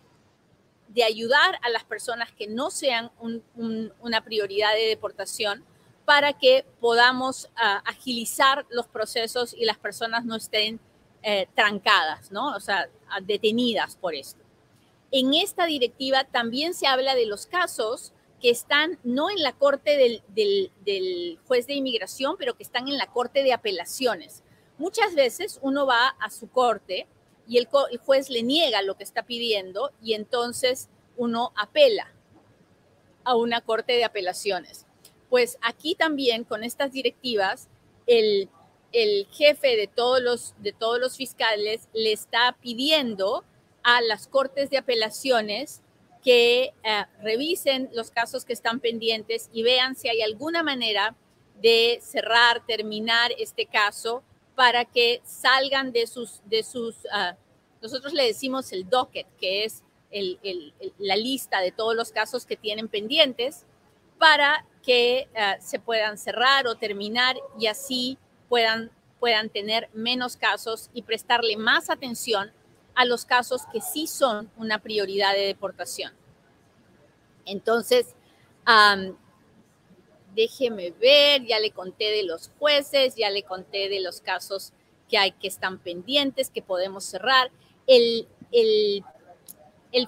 de 0.88 1.04
ayudar 1.04 1.58
a 1.62 1.68
las 1.68 1.84
personas 1.84 2.32
que 2.32 2.46
no 2.46 2.70
sean 2.70 3.10
una 4.00 4.24
prioridad 4.24 4.72
de 4.74 4.86
deportación 4.86 5.64
para 6.08 6.32
que 6.32 6.64
podamos 6.80 7.50
ah, 7.54 7.82
agilizar 7.84 8.64
los 8.70 8.86
procesos 8.86 9.52
y 9.52 9.66
las 9.66 9.76
personas 9.76 10.24
no 10.24 10.36
estén 10.36 10.80
eh, 11.22 11.46
trancadas, 11.54 12.32
¿no? 12.32 12.56
O 12.56 12.60
sea, 12.60 12.88
detenidas 13.24 13.96
por 13.96 14.14
esto. 14.14 14.42
En 15.10 15.34
esta 15.34 15.66
directiva 15.66 16.24
también 16.24 16.72
se 16.72 16.86
habla 16.86 17.14
de 17.14 17.26
los 17.26 17.44
casos 17.44 18.14
que 18.40 18.48
están 18.48 18.98
no 19.04 19.28
en 19.28 19.42
la 19.42 19.52
corte 19.52 20.22
del, 20.34 21.40
juez 21.46 21.66
de 21.66 21.74
inmigración, 21.74 22.36
pero 22.38 22.56
que 22.56 22.62
están 22.62 22.88
en 22.88 22.96
la 22.96 23.08
corte 23.08 23.42
de 23.42 23.52
apelaciones. 23.52 24.42
Muchas 24.78 25.14
veces 25.14 25.58
uno 25.60 25.84
va 25.84 26.16
a 26.20 26.30
su 26.30 26.48
corte 26.48 27.06
y 27.46 27.58
el 27.58 27.68
juez 27.68 28.30
le 28.30 28.42
niega 28.42 28.80
lo 28.80 28.96
que 28.96 29.04
está 29.04 29.24
pidiendo 29.24 29.92
y 30.00 30.14
entonces 30.14 30.88
uno 31.18 31.52
apela 31.54 32.14
a 33.24 33.34
una 33.34 33.60
corte 33.60 33.92
de 33.92 34.04
apelaciones. 34.04 34.87
Pues 35.28 35.58
aquí 35.60 35.94
también 35.94 36.44
con 36.44 36.64
estas 36.64 36.92
directivas, 36.92 37.68
el, 38.06 38.48
jefe 39.30 39.76
de 39.76 39.86
todos, 39.86 40.22
los, 40.22 40.54
de 40.58 40.72
todos 40.72 40.98
los 40.98 41.16
fiscales 41.16 41.88
le 41.92 42.12
está 42.12 42.56
pidiendo 42.60 43.44
a 43.82 44.00
las 44.00 44.26
cortes 44.26 44.70
de 44.70 44.78
apelaciones 44.78 45.82
que 46.24 46.72
eh, 46.82 47.04
revisen 47.22 47.90
los 47.92 48.10
casos 48.10 48.44
que 48.44 48.52
están 48.52 48.80
pendientes 48.80 49.50
y 49.52 49.62
vean 49.62 49.94
si 49.94 50.08
hay 50.08 50.22
alguna 50.22 50.62
manera 50.62 51.14
de 51.60 51.98
cerrar, 52.02 52.64
terminar 52.66 53.30
este 53.38 53.66
caso 53.66 54.22
para 54.54 54.84
que 54.84 55.20
salgan 55.24 55.92
de 55.92 56.06
sus, 56.06 56.40
de 56.46 56.62
sus 56.62 56.96
ah, 57.12 57.36
nosotros 57.80 58.12
le 58.12 58.24
decimos 58.24 58.72
el 58.72 58.88
docket, 58.88 59.26
que 59.38 59.64
es 59.64 59.82
la 60.98 61.16
lista 61.16 61.60
de 61.60 61.70
todos 61.70 61.94
los 61.94 62.10
casos 62.10 62.46
que 62.46 62.56
tienen 62.56 62.88
pendientes, 62.88 63.66
para 64.18 64.64
que 64.82 65.28
eh, 65.34 65.56
se 65.60 65.78
puedan 65.78 66.18
cerrar 66.18 66.66
o 66.66 66.76
terminar 66.76 67.36
y 67.58 67.66
así 67.66 68.18
puedan, 68.48 68.90
puedan 69.20 69.50
tener 69.50 69.88
menos 69.92 70.36
casos 70.36 70.90
y 70.92 71.02
prestarle 71.02 71.56
más 71.56 71.90
atención 71.90 72.52
a 72.94 73.04
los 73.04 73.24
casos 73.24 73.62
que 73.72 73.80
sí 73.80 74.06
son 74.06 74.50
una 74.56 74.80
prioridad 74.80 75.32
de 75.34 75.46
deportación. 75.46 76.12
Entonces, 77.44 78.14
déjeme 80.34 80.90
ver, 80.90 81.44
ya 81.46 81.58
le 81.60 81.70
conté 81.70 82.10
de 82.10 82.24
los 82.24 82.50
jueces, 82.58 83.14
ya 83.16 83.30
le 83.30 83.42
conté 83.42 83.88
de 83.88 84.00
los 84.00 84.20
casos 84.20 84.72
que 85.08 85.18
hay 85.18 85.32
que 85.32 85.48
están 85.48 85.78
pendientes, 85.78 86.50
que 86.50 86.62
podemos 86.62 87.04
cerrar. 87.04 87.50
El, 87.86 88.28
el, 88.52 89.04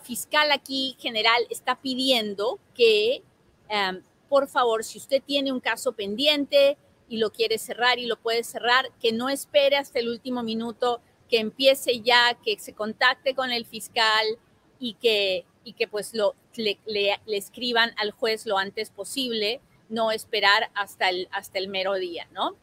fiscal 0.02 0.52
aquí 0.52 0.96
general 0.98 1.46
está 1.48 1.80
pidiendo 1.80 2.58
que 2.74 3.22
por 4.28 4.48
favor, 4.48 4.84
si 4.84 4.98
usted 4.98 5.22
tiene 5.24 5.52
un 5.52 5.60
caso 5.60 5.92
pendiente 5.92 6.76
y 7.08 7.18
lo 7.18 7.30
quiere 7.30 7.58
cerrar 7.58 7.98
y 7.98 8.06
lo 8.06 8.16
puede 8.16 8.44
cerrar, 8.44 8.90
que 9.00 9.12
no 9.12 9.28
espere 9.28 9.76
hasta 9.76 9.98
el 9.98 10.08
último 10.08 10.42
minuto, 10.42 11.00
que 11.28 11.38
empiece 11.38 12.00
ya, 12.00 12.38
que 12.44 12.58
se 12.58 12.74
contacte 12.74 13.34
con 13.34 13.50
el 13.50 13.66
fiscal 13.66 14.26
y 14.78 14.94
que, 14.94 15.44
y 15.64 15.72
que 15.74 15.88
pues 15.88 16.14
lo, 16.14 16.34
le, 16.54 16.78
le, 16.86 17.20
escriban 17.36 17.92
al 17.96 18.10
juez 18.12 18.46
lo 18.46 18.58
antes 18.58 18.90
posible, 18.90 19.60
no 19.88 20.10
esperar 20.10 20.70
hasta 20.74 21.08
el, 21.08 21.28
hasta 21.32 21.58
el 21.58 21.68
mero 21.68 21.94
día, 21.94 22.28
¿no? 22.32 22.56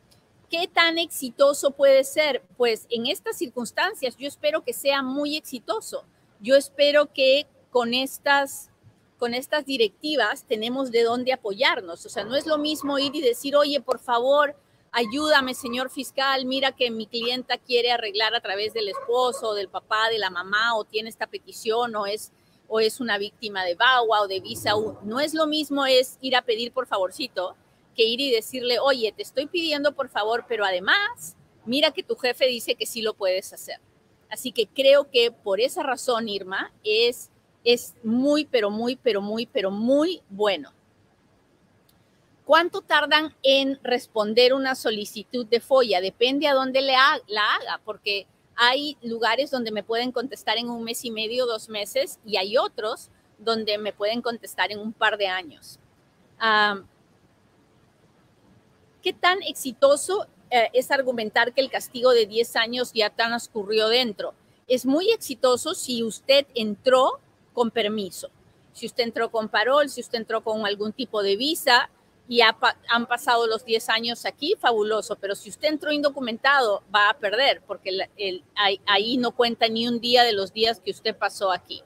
¿Qué 0.49 0.69
tan 0.69 0.97
exitoso 0.97 1.71
puede 1.71 2.05
ser? 2.05 2.41
Pues 2.55 2.87
en 2.89 3.05
estas 3.05 3.37
circunstancias 3.37 4.15
yo 4.17 4.27
espero 4.27 4.63
que 4.63 4.71
sea 4.71 5.01
muy 5.01 5.35
exitoso. 5.35 6.05
Yo 6.39 6.55
espero 6.55 7.11
que 7.11 7.47
con 7.69 7.93
estas, 7.93 8.69
con 9.17 9.33
estas 9.33 9.65
directivas 9.65 10.45
tenemos 10.45 10.91
de 10.91 11.03
dónde 11.03 11.33
apoyarnos. 11.33 12.05
O 12.05 12.09
sea, 12.09 12.23
no 12.23 12.35
es 12.35 12.45
lo 12.45 12.57
mismo 12.57 12.99
ir 12.99 13.15
y 13.15 13.21
decir, 13.21 13.55
oye, 13.55 13.81
por 13.81 13.99
favor, 13.99 14.55
ayúdame, 14.91 15.53
señor 15.53 15.89
fiscal, 15.89 16.45
mira 16.45 16.71
que 16.71 16.91
mi 16.91 17.07
clienta 17.07 17.57
quiere 17.57 17.91
arreglar 17.91 18.35
a 18.35 18.41
través 18.41 18.73
del 18.73 18.89
esposo, 18.89 19.53
del 19.53 19.69
papá, 19.69 20.09
de 20.09 20.19
la 20.19 20.29
mamá, 20.29 20.75
o 20.75 20.85
tiene 20.85 21.09
esta 21.09 21.27
petición, 21.27 21.95
o 21.95 22.05
es, 22.05 22.31
o 22.67 22.79
es 22.79 22.99
una 22.99 23.17
víctima 23.17 23.63
de 23.63 23.75
VAWA 23.75 24.21
o 24.21 24.27
de 24.27 24.39
Visa. 24.39 24.71
No 25.03 25.19
es 25.19 25.33
lo 25.33 25.47
mismo 25.47 25.85
es 25.85 26.17
ir 26.21 26.35
a 26.35 26.43
pedir 26.43 26.71
por 26.71 26.87
favorcito 26.87 27.55
que 27.95 28.03
ir 28.03 28.21
y 28.21 28.31
decirle, 28.31 28.79
oye, 28.79 29.11
te 29.11 29.23
estoy 29.23 29.47
pidiendo 29.47 29.93
por 29.93 30.09
favor, 30.09 30.45
pero 30.47 30.63
además, 30.63 31.35
mira 31.65 31.91
que 31.91 32.03
tu 32.03 32.15
jefe 32.15 32.45
dice 32.45 32.75
que 32.75 32.85
sí 32.85 33.01
lo 33.01 33.15
puedes 33.15 33.51
hacer. 33.53 33.81
Así 34.29 34.51
que 34.51 34.67
creo 34.67 35.09
que 35.09 35.31
por 35.31 35.59
esa 35.59 35.83
razón, 35.83 36.29
Irma, 36.29 36.73
es, 36.83 37.31
es 37.67 37.95
muy, 38.01 38.45
pero 38.45 38.69
muy, 38.69 38.95
pero 38.95 39.21
muy, 39.21 39.45
pero 39.45 39.71
muy 39.71 40.21
bueno. 40.29 40.71
¿Cuánto 42.45 42.81
tardan 42.81 43.35
en 43.43 43.77
responder 43.83 44.53
una 44.53 44.73
solicitud 44.73 45.45
de 45.45 45.59
FOIA? 45.59 45.99
Depende 45.99 46.47
a 46.47 46.53
dónde 46.53 46.81
le 46.81 46.93
la 46.93 47.55
haga, 47.55 47.81
porque 47.83 48.25
hay 48.55 48.97
lugares 49.01 49.51
donde 49.51 49.73
me 49.73 49.83
pueden 49.83 50.13
contestar 50.13 50.57
en 50.57 50.69
un 50.69 50.81
mes 50.81 51.03
y 51.03 51.11
medio, 51.11 51.45
dos 51.45 51.67
meses, 51.67 52.19
y 52.25 52.37
hay 52.37 52.57
otros 52.57 53.09
donde 53.37 53.77
me 53.77 53.91
pueden 53.91 54.21
contestar 54.21 54.71
en 54.71 54.79
un 54.79 54.93
par 54.93 55.17
de 55.17 55.27
años. 55.27 55.77
¿Qué 59.03 59.11
tan 59.11 59.43
exitoso 59.43 60.25
eh, 60.49 60.69
es 60.71 60.89
argumentar 60.89 61.53
que 61.53 61.59
el 61.59 61.69
castigo 61.69 62.11
de 62.11 62.27
10 62.27 62.55
años 62.55 62.93
ya 62.93 63.09
transcurrió 63.09 63.89
dentro? 63.89 64.33
Es 64.69 64.85
muy 64.85 65.11
exitoso 65.11 65.75
si 65.75 66.01
usted 66.01 66.47
entró 66.55 67.19
con 67.57 67.71
permiso. 67.71 68.29
Si 68.71 68.85
usted 68.85 69.05
entró 69.05 69.31
con 69.31 69.49
parol, 69.49 69.89
si 69.89 69.99
usted 69.99 70.19
entró 70.19 70.43
con 70.43 70.67
algún 70.67 70.93
tipo 70.93 71.23
de 71.23 71.35
visa 71.35 71.89
y 72.29 72.41
han 72.41 73.07
pasado 73.07 73.47
los 73.47 73.65
10 73.65 73.89
años 73.89 74.25
aquí, 74.27 74.53
fabuloso. 74.59 75.15
Pero 75.15 75.33
si 75.33 75.49
usted 75.49 75.69
entró 75.69 75.91
indocumentado, 75.91 76.83
va 76.93 77.09
a 77.09 77.17
perder 77.17 77.63
porque 77.65 78.09
ahí 78.85 79.17
no 79.17 79.31
cuenta 79.31 79.67
ni 79.67 79.87
un 79.87 79.99
día 79.99 80.23
de 80.23 80.33
los 80.33 80.53
días 80.53 80.79
que 80.79 80.91
usted 80.91 81.17
pasó 81.17 81.51
aquí. 81.51 81.81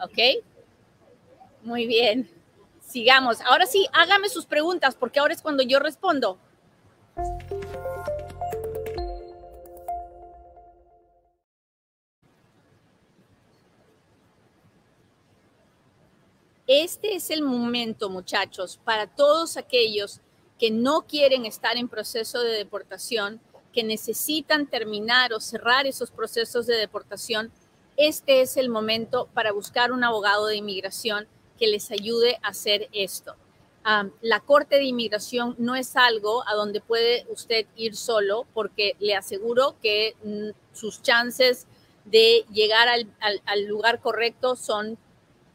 ¿Ok? 0.00 0.42
Muy 1.62 1.86
bien 1.86 2.28
sigamos. 2.80 3.40
Ahora 3.42 3.66
sí, 3.66 3.86
hágame 3.92 4.28
sus 4.28 4.46
preguntas 4.46 4.96
porque 4.96 5.20
ahora 5.20 5.32
es 5.32 5.42
cuando 5.42 5.62
yo 5.62 5.78
respondo. 5.78 6.38
Este 16.74 17.16
es 17.16 17.28
el 17.28 17.42
momento, 17.42 18.08
muchachos, 18.08 18.80
para 18.82 19.06
todos 19.06 19.58
aquellos 19.58 20.22
que 20.58 20.70
no 20.70 21.02
quieren 21.02 21.44
estar 21.44 21.76
en 21.76 21.86
proceso 21.86 22.40
de 22.40 22.52
deportación, 22.52 23.42
que 23.74 23.84
necesitan 23.84 24.66
terminar 24.66 25.34
o 25.34 25.40
cerrar 25.40 25.86
esos 25.86 26.10
procesos 26.10 26.66
de 26.66 26.76
deportación. 26.76 27.52
Este 27.98 28.40
es 28.40 28.56
el 28.56 28.70
momento 28.70 29.28
para 29.34 29.52
buscar 29.52 29.92
un 29.92 30.02
abogado 30.02 30.46
de 30.46 30.56
inmigración 30.56 31.28
que 31.58 31.66
les 31.66 31.90
ayude 31.90 32.38
a 32.42 32.48
hacer 32.48 32.88
esto. 32.94 33.36
la 34.22 34.40
Corte 34.40 34.76
de 34.76 34.84
Inmigración 34.84 35.54
no 35.58 35.76
es 35.76 35.94
algo 35.94 36.42
a 36.48 36.54
donde 36.54 36.80
puede 36.80 37.26
usted 37.28 37.66
ir 37.76 37.96
solo 37.96 38.46
porque 38.54 38.96
le 38.98 39.14
aseguro 39.14 39.76
que 39.82 40.16
mm, 40.24 40.74
sus 40.74 41.02
chances 41.02 41.66
de 42.06 42.46
llegar 42.50 42.88
al, 42.88 43.64
lugar 43.66 44.00
correcto 44.00 44.56
son 44.56 44.96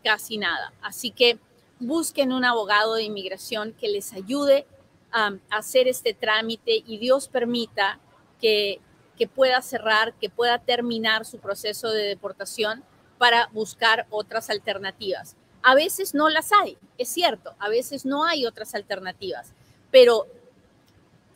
casi 0.08 0.38
nada. 0.38 0.72
Así 0.82 1.12
que 1.12 1.38
busquen 1.82 2.32
un 2.32 2.46
abogado 2.46 2.94
de 2.96 3.04
inmigración 3.04 3.74
que 3.74 3.90
les 3.90 4.14
ayude 4.14 4.66
a 5.12 5.34
hacer 5.50 5.90
este 5.90 6.14
trámite 6.14 6.82
y 6.88 6.98
Dios 6.98 7.28
permita 7.28 8.00
que, 8.40 8.80
que 9.18 9.28
pueda 9.28 9.62
cerrar, 9.62 10.14
que 10.14 10.30
pueda 10.30 10.60
terminar 10.60 11.26
su 11.26 11.40
proceso 11.40 11.92
de 11.92 12.04
deportación 12.04 12.86
para 13.18 13.50
buscar 13.52 14.08
otras 14.10 14.50
alternativas. 14.50 15.36
A 15.62 15.76
veces 15.76 16.14
no 16.14 16.30
las 16.30 16.54
hay, 16.54 16.78
es 16.98 17.10
cierto, 17.10 17.54
a 17.60 17.68
veces 17.68 18.06
no 18.06 18.24
hay 18.24 18.46
otras 18.46 18.76
alternativas, 18.76 19.52
pero 19.92 20.26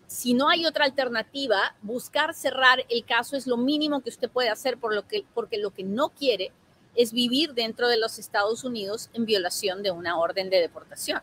si 0.07 0.33
no 0.33 0.47
hay 0.47 0.65
otra 0.65 0.85
alternativa, 0.85 1.75
buscar 1.81 2.33
cerrar 2.33 2.85
el 2.87 3.03
caso 3.03 3.35
es 3.35 3.47
lo 3.47 3.57
mínimo 3.57 3.99
que 3.99 4.11
usted 4.11 4.29
puede 4.29 4.47
hacer 4.47 4.77
por 4.77 4.95
lo 4.95 5.05
que, 5.05 5.25
porque 5.33 5.57
lo 5.57 5.71
que 5.71 5.83
no 5.83 6.09
quiere 6.09 6.53
es 6.95 7.13
vivir 7.13 7.53
dentro 7.53 7.87
de 7.87 7.97
los 7.97 8.19
Estados 8.19 8.63
Unidos 8.63 9.09
en 9.13 9.25
violación 9.25 9.83
de 9.83 9.91
una 9.91 10.17
orden 10.17 10.49
de 10.49 10.59
deportación. 10.59 11.21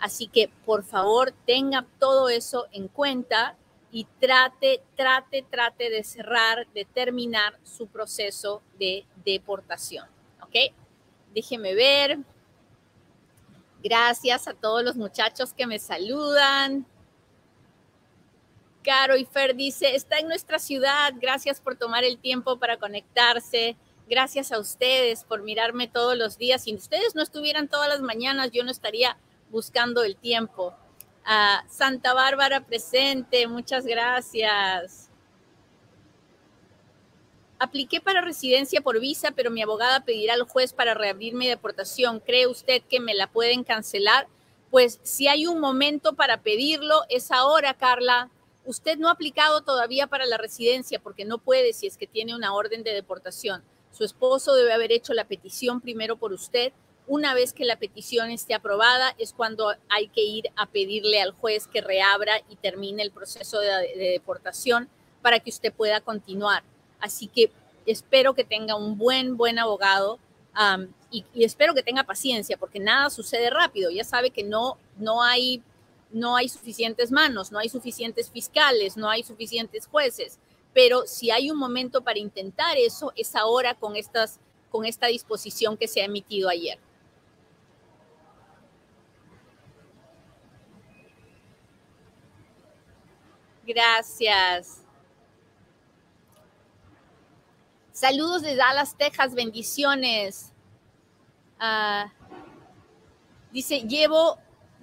Así 0.00 0.28
que, 0.28 0.50
por 0.64 0.84
favor, 0.84 1.32
tenga 1.46 1.86
todo 1.98 2.28
eso 2.28 2.66
en 2.72 2.88
cuenta 2.88 3.56
y 3.90 4.04
trate, 4.20 4.82
trate, 4.96 5.44
trate 5.50 5.90
de 5.90 6.04
cerrar, 6.04 6.66
de 6.72 6.84
terminar 6.84 7.58
su 7.64 7.86
proceso 7.86 8.62
de 8.78 9.04
deportación. 9.24 10.06
¿Ok? 10.42 10.74
Déjeme 11.34 11.74
ver. 11.74 12.18
Gracias 13.82 14.48
a 14.48 14.54
todos 14.54 14.82
los 14.82 14.96
muchachos 14.96 15.52
que 15.52 15.66
me 15.66 15.78
saludan. 15.78 16.86
Caro 18.82 19.16
y 19.16 19.24
Fer 19.24 19.54
dice, 19.54 19.94
está 19.94 20.18
en 20.18 20.28
nuestra 20.28 20.58
ciudad. 20.58 21.12
Gracias 21.20 21.60
por 21.60 21.76
tomar 21.76 22.04
el 22.04 22.18
tiempo 22.18 22.58
para 22.58 22.76
conectarse. 22.76 23.76
Gracias 24.08 24.52
a 24.52 24.58
ustedes 24.58 25.24
por 25.24 25.42
mirarme 25.42 25.86
todos 25.86 26.16
los 26.16 26.38
días. 26.38 26.62
Si 26.64 26.74
ustedes 26.74 27.14
no 27.14 27.22
estuvieran 27.22 27.68
todas 27.68 27.90
las 27.90 28.00
mañanas, 28.00 28.50
yo 28.52 28.64
no 28.64 28.70
estaría 28.70 29.18
buscando 29.50 30.02
el 30.02 30.16
tiempo. 30.16 30.74
Ah, 31.26 31.62
Santa 31.68 32.14
Bárbara 32.14 32.64
presente, 32.64 33.46
muchas 33.46 33.84
gracias. 33.84 35.10
Apliqué 37.58 38.00
para 38.00 38.22
residencia 38.22 38.80
por 38.80 38.98
visa, 38.98 39.32
pero 39.32 39.50
mi 39.50 39.60
abogada 39.60 40.04
pedirá 40.04 40.32
al 40.32 40.44
juez 40.44 40.72
para 40.72 40.94
reabrir 40.94 41.34
mi 41.34 41.46
deportación. 41.46 42.20
¿Cree 42.20 42.46
usted 42.46 42.82
que 42.88 43.00
me 43.00 43.14
la 43.14 43.26
pueden 43.26 43.62
cancelar? 43.62 44.26
Pues 44.70 45.00
si 45.02 45.28
hay 45.28 45.46
un 45.46 45.60
momento 45.60 46.14
para 46.14 46.40
pedirlo, 46.40 47.02
es 47.10 47.30
ahora, 47.30 47.74
Carla. 47.74 48.30
Usted 48.64 48.96
no 48.96 49.08
ha 49.08 49.12
aplicado 49.12 49.60
todavía 49.60 50.06
para 50.06 50.24
la 50.24 50.38
residencia 50.38 50.98
porque 50.98 51.26
no 51.26 51.36
puede 51.36 51.74
si 51.74 51.86
es 51.86 51.98
que 51.98 52.06
tiene 52.06 52.34
una 52.34 52.54
orden 52.54 52.82
de 52.82 52.94
deportación. 52.94 53.62
Su 53.98 54.04
esposo 54.04 54.54
debe 54.54 54.72
haber 54.72 54.92
hecho 54.92 55.12
la 55.12 55.24
petición 55.24 55.80
primero 55.80 56.16
por 56.16 56.32
usted. 56.32 56.72
Una 57.08 57.34
vez 57.34 57.52
que 57.52 57.64
la 57.64 57.80
petición 57.80 58.30
esté 58.30 58.54
aprobada 58.54 59.12
es 59.18 59.32
cuando 59.32 59.74
hay 59.88 60.06
que 60.06 60.22
ir 60.22 60.50
a 60.54 60.66
pedirle 60.66 61.20
al 61.20 61.32
juez 61.32 61.66
que 61.66 61.80
reabra 61.80 62.34
y 62.48 62.54
termine 62.54 63.02
el 63.02 63.10
proceso 63.10 63.58
de, 63.58 63.68
de 63.96 64.10
deportación 64.12 64.88
para 65.20 65.40
que 65.40 65.50
usted 65.50 65.72
pueda 65.72 66.00
continuar. 66.00 66.62
Así 67.00 67.26
que 67.26 67.50
espero 67.86 68.34
que 68.34 68.44
tenga 68.44 68.76
un 68.76 68.96
buen, 68.96 69.36
buen 69.36 69.58
abogado 69.58 70.20
y, 71.10 71.24
espero 71.34 71.74
que 71.74 71.82
tenga 71.82 72.04
paciencia 72.04 72.56
porque 72.56 72.78
nada 72.78 73.10
sucede 73.10 73.50
rápido. 73.50 73.90
Ya 73.90 74.04
sabe 74.04 74.30
que 74.30 74.44
no, 74.44 74.78
no, 74.96 75.24
hay, 75.24 75.60
no 76.12 76.36
hay 76.36 76.48
suficientes 76.48 77.10
manos, 77.10 77.50
no 77.50 77.58
hay 77.58 77.68
suficientes 77.68 78.30
fiscales, 78.30 78.96
no 78.96 79.10
hay 79.10 79.24
suficientes 79.24 79.88
jueces. 79.88 80.38
Pero 80.74 81.06
si 81.06 81.30
hay 81.30 81.50
un 81.50 81.58
momento 81.58 82.02
para 82.02 82.18
intentar 82.18 82.76
eso, 82.76 83.12
es 83.16 83.34
ahora 83.34 83.74
con, 83.74 83.96
estas, 83.96 84.38
con 84.70 84.84
esta 84.84 85.06
disposición 85.06 85.76
que 85.76 85.88
se 85.88 86.02
ha 86.02 86.04
emitido 86.04 86.48
ayer. 86.48 86.78
Gracias. 93.68 94.82
Saludos 97.92 98.42
de 98.42 98.56
Dallas, 98.56 98.96
Texas, 98.96 99.34
bendiciones. 99.34 100.52
Ah, 101.58 102.12
dice, 103.52 103.80
llevo, 103.80 104.38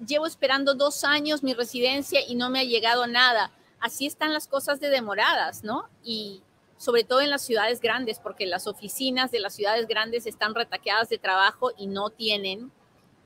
llevo 0.06 0.26
esperando 0.26 0.74
dos 0.74 1.02
años 1.02 1.42
mi 1.42 1.54
residencia 1.54 2.20
y 2.28 2.34
no 2.34 2.50
me 2.50 2.60
ha 2.60 2.64
llegado 2.64 3.06
nada. 3.06 3.50
Así 3.80 4.06
están 4.06 4.32
las 4.32 4.48
cosas 4.48 4.80
de 4.80 4.88
demoradas, 4.88 5.62
¿no? 5.64 5.88
Y 6.02 6.42
sobre 6.76 7.04
todo 7.04 7.20
en 7.20 7.30
las 7.30 7.42
ciudades 7.42 7.80
grandes, 7.80 8.18
porque 8.18 8.46
las 8.46 8.66
oficinas 8.66 9.30
de 9.30 9.40
las 9.40 9.54
ciudades 9.54 9.86
grandes 9.86 10.26
están 10.26 10.54
retaqueadas 10.54 11.08
de 11.08 11.18
trabajo 11.18 11.72
y 11.76 11.86
no 11.86 12.10
tienen, 12.10 12.70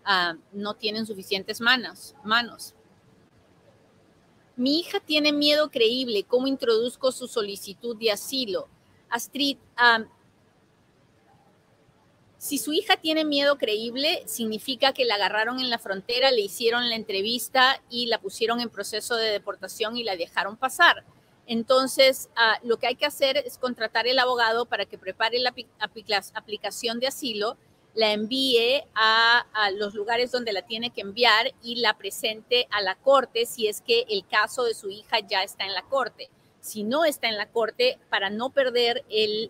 ah, 0.04 0.36
no 0.52 0.74
tienen 0.74 1.06
suficientes 1.06 1.60
manos, 1.60 2.14
manos. 2.24 2.74
Mi 4.56 4.78
hija 4.78 5.00
tiene 5.00 5.32
miedo 5.32 5.70
creíble. 5.70 6.24
¿Cómo 6.24 6.46
introduzco 6.46 7.12
su 7.12 7.26
solicitud 7.26 7.96
de 7.96 8.12
asilo? 8.12 8.68
Astrid, 9.08 9.56
Si 12.40 12.56
su 12.56 12.72
hija 12.72 12.96
tiene 12.96 13.26
miedo 13.26 13.58
creíble, 13.58 14.22
significa 14.24 14.94
que 14.94 15.04
la 15.04 15.16
agarraron 15.16 15.60
en 15.60 15.68
la 15.68 15.78
frontera, 15.78 16.30
le 16.30 16.40
hicieron 16.40 16.88
la 16.88 16.96
entrevista 16.96 17.82
y 17.90 18.06
la 18.06 18.18
pusieron 18.18 18.60
en 18.60 18.70
proceso 18.70 19.14
de 19.16 19.28
deportación 19.28 19.98
y 19.98 20.04
la 20.04 20.16
dejaron 20.16 20.56
pasar. 20.56 21.04
Entonces, 21.46 22.30
ah, 22.36 22.58
lo 22.62 22.78
que 22.78 22.86
hay 22.86 22.94
que 22.94 23.04
hacer 23.04 23.36
es 23.36 23.58
contratar 23.58 24.06
el 24.06 24.18
abogado 24.18 24.64
para 24.64 24.86
que 24.86 24.96
prepare 24.96 25.38
la 25.38 25.52
aplicación 26.32 26.98
de 26.98 27.08
asilo, 27.08 27.58
la 27.92 28.12
envíe 28.12 28.84
a, 28.94 29.44
a, 29.52 29.70
los 29.72 29.92
lugares 29.92 30.32
donde 30.32 30.54
la 30.54 30.62
tiene 30.62 30.88
que 30.88 31.02
enviar 31.02 31.52
y 31.62 31.76
la 31.76 31.98
presente 31.98 32.66
a 32.70 32.80
la 32.80 32.94
corte 32.94 33.44
si 33.44 33.68
es 33.68 33.82
que 33.82 34.06
el 34.08 34.26
caso 34.26 34.64
de 34.64 34.72
su 34.72 34.88
hija 34.88 35.18
ya 35.20 35.42
está 35.42 35.66
en 35.66 35.74
la 35.74 35.82
corte 35.82 36.30
si 36.60 36.84
no 36.84 37.04
está 37.04 37.28
en 37.28 37.36
la 37.36 37.46
corte, 37.46 37.98
para 38.10 38.30
no 38.30 38.50
perder 38.50 39.04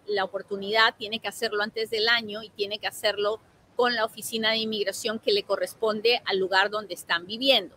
la 0.06 0.24
oportunidad, 0.24 0.94
tiene 0.96 1.18
que 1.18 1.28
hacerlo 1.28 1.62
antes 1.62 1.90
del 1.90 2.08
año 2.08 2.42
y 2.42 2.50
tiene 2.50 2.78
que 2.78 2.86
hacerlo 2.86 3.40
con 3.76 3.94
la 3.94 4.04
oficina 4.04 4.50
de 4.50 4.58
inmigración 4.58 5.18
que 5.18 5.32
le 5.32 5.42
corresponde 5.42 6.22
al 6.26 6.38
lugar 6.38 6.70
donde 6.70 6.94
están 6.94 7.26
viviendo. 7.26 7.74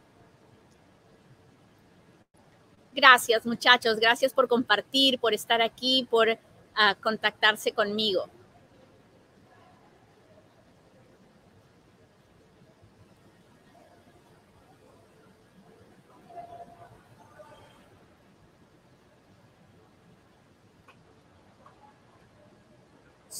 Gracias 2.94 3.46
muchachos, 3.46 3.98
gracias 4.00 4.34
por 4.34 4.48
compartir, 4.48 5.18
por 5.20 5.34
estar 5.34 5.62
aquí, 5.62 6.08
por 6.12 6.38
ah, 6.76 6.96
contactarse 7.02 7.72
conmigo. 7.72 8.30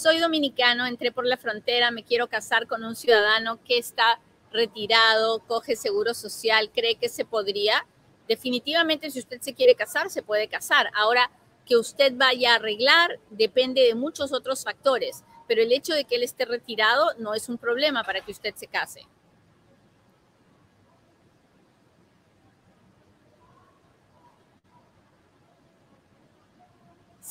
Soy 0.04 0.20
dominicano, 0.20 0.86
entré 0.86 1.14
por 1.14 1.26
la 1.26 1.38
frontera, 1.38 1.90
me 1.90 2.04
quiero 2.04 2.28
casar 2.28 2.68
con 2.68 2.84
un 2.84 2.94
ciudadano 2.94 3.64
que 3.64 3.78
está 3.78 4.20
retirado, 4.52 5.40
coge 5.48 5.78
seguro 5.78 6.14
social, 6.14 6.72
cree 6.74 6.96
que 6.96 7.08
se 7.08 7.24
podría. 7.24 7.88
Definitivamente, 8.28 9.10
si 9.10 9.20
usted 9.20 9.40
se 9.40 9.54
quiere 9.54 9.76
casar, 9.76 10.10
se 10.10 10.22
puede 10.22 10.50
casar. 10.50 10.92
Ahora, 10.94 11.32
que 11.66 11.78
usted 11.78 12.12
vaya 12.18 12.52
a 12.52 12.56
arreglar 12.56 13.18
depende 13.30 13.82
de 13.82 13.96
muchos 13.96 14.34
otros 14.34 14.66
factores, 14.66 15.24
pero 15.48 15.62
el 15.62 15.72
hecho 15.72 15.94
de 15.94 16.04
que 16.04 16.16
él 16.16 16.24
esté 16.24 16.44
retirado 16.44 17.14
no 17.18 17.34
es 17.34 17.48
un 17.48 17.58
problema 17.58 18.04
para 18.04 18.20
que 18.20 18.34
usted 18.34 18.54
se 18.56 18.68
case. 18.68 19.08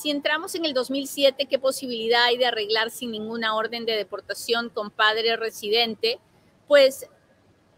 Si 0.02 0.10
entramos 0.10 0.56
en 0.56 0.64
el 0.64 0.74
2007, 0.74 1.46
¿qué 1.46 1.60
posibilidad 1.60 2.24
hay 2.24 2.36
de 2.36 2.46
arreglar 2.46 2.90
sin 2.90 3.12
ninguna 3.12 3.54
orden 3.54 3.86
de 3.86 3.92
deportación 3.92 4.68
con 4.68 4.90
padre 4.90 5.36
residente? 5.36 6.18
Pues 6.66 7.08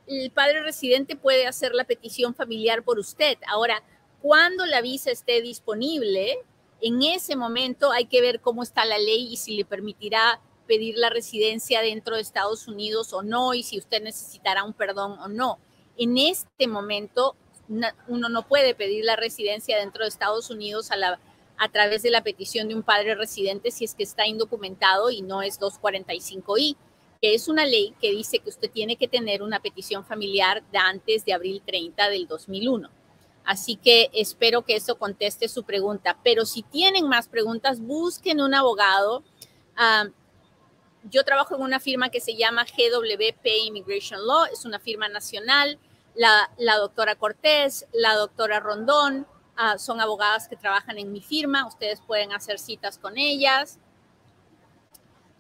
el 0.06 0.30
padre 0.30 0.62
residente 0.62 1.16
puede 1.16 1.46
hacer 1.46 1.74
la 1.74 1.84
petición 1.84 2.34
familiar 2.34 2.82
por 2.82 2.98
usted. 2.98 3.36
Ahora, 3.46 3.82
cuando 4.22 4.64
la 4.64 4.80
visa 4.80 5.10
esté 5.10 5.42
disponible, 5.42 6.38
en 6.80 7.02
ese 7.02 7.36
momento 7.36 7.92
hay 7.92 8.06
que 8.06 8.22
ver 8.22 8.40
cómo 8.40 8.62
está 8.62 8.86
la 8.86 8.96
ley 8.96 9.30
y 9.30 9.36
si 9.36 9.54
le 9.54 9.66
permitirá 9.66 10.40
pedir 10.66 10.96
la 10.96 11.10
residencia 11.10 11.82
dentro 11.82 12.16
de 12.16 12.22
Estados 12.22 12.68
Unidos 12.68 13.12
o 13.12 13.22
no, 13.22 13.52
y 13.52 13.62
si 13.62 13.76
usted 13.76 14.02
necesitará 14.02 14.64
un 14.64 14.72
perdón 14.72 15.18
o 15.18 15.28
no. 15.28 15.58
En 15.98 16.16
este 16.16 16.68
momento, 16.68 17.36
uno 18.08 18.30
no 18.30 18.48
puede 18.48 18.74
pedir 18.74 19.04
la 19.04 19.16
residencia 19.16 19.78
dentro 19.78 20.04
de 20.04 20.08
Estados 20.08 20.48
Unidos 20.48 20.90
a 20.90 20.96
la 20.96 21.20
a 21.56 21.68
través 21.70 22.02
de 22.02 22.10
la 22.10 22.22
petición 22.22 22.68
de 22.68 22.74
un 22.74 22.82
padre 22.82 23.14
residente 23.14 23.70
si 23.70 23.84
es 23.84 23.94
que 23.94 24.02
está 24.02 24.26
indocumentado 24.26 25.10
y 25.10 25.22
no 25.22 25.42
es 25.42 25.60
245i, 25.60 26.76
que 27.22 27.34
es 27.34 27.48
una 27.48 27.64
ley 27.64 27.94
que 28.00 28.10
dice 28.10 28.40
que 28.40 28.50
usted 28.50 28.70
tiene 28.70 28.96
que 28.96 29.08
tener 29.08 29.42
una 29.42 29.60
petición 29.60 30.04
familiar 30.04 30.62
de 30.70 30.78
antes 30.78 31.24
de 31.24 31.32
abril 31.32 31.62
30 31.64 32.08
del 32.08 32.26
2001. 32.26 32.90
Así 33.44 33.76
que 33.76 34.10
espero 34.14 34.62
que 34.62 34.76
eso 34.76 34.96
conteste 34.96 35.48
su 35.48 35.64
pregunta. 35.64 36.18
Pero 36.24 36.46
si 36.46 36.62
tienen 36.62 37.08
más 37.08 37.28
preguntas, 37.28 37.80
busquen 37.80 38.40
un 38.40 38.54
abogado. 38.54 39.22
Yo 41.10 41.24
trabajo 41.24 41.54
en 41.54 41.62
una 41.62 41.78
firma 41.78 42.08
que 42.08 42.20
se 42.20 42.34
llama 42.34 42.64
GWP 42.64 43.46
Immigration 43.66 44.26
Law, 44.26 44.46
es 44.50 44.64
una 44.64 44.78
firma 44.78 45.08
nacional. 45.08 45.78
La, 46.14 46.50
la 46.58 46.76
doctora 46.76 47.16
Cortés, 47.16 47.86
la 47.92 48.14
doctora 48.14 48.60
Rondón, 48.60 49.26
Ah, 49.56 49.78
son 49.78 50.00
abogadas 50.00 50.48
que 50.48 50.56
trabajan 50.56 50.98
en 50.98 51.12
mi 51.12 51.20
firma, 51.20 51.66
ustedes 51.66 52.00
pueden 52.00 52.32
hacer 52.32 52.58
citas 52.58 52.98
con 52.98 53.16
ellas. 53.16 53.78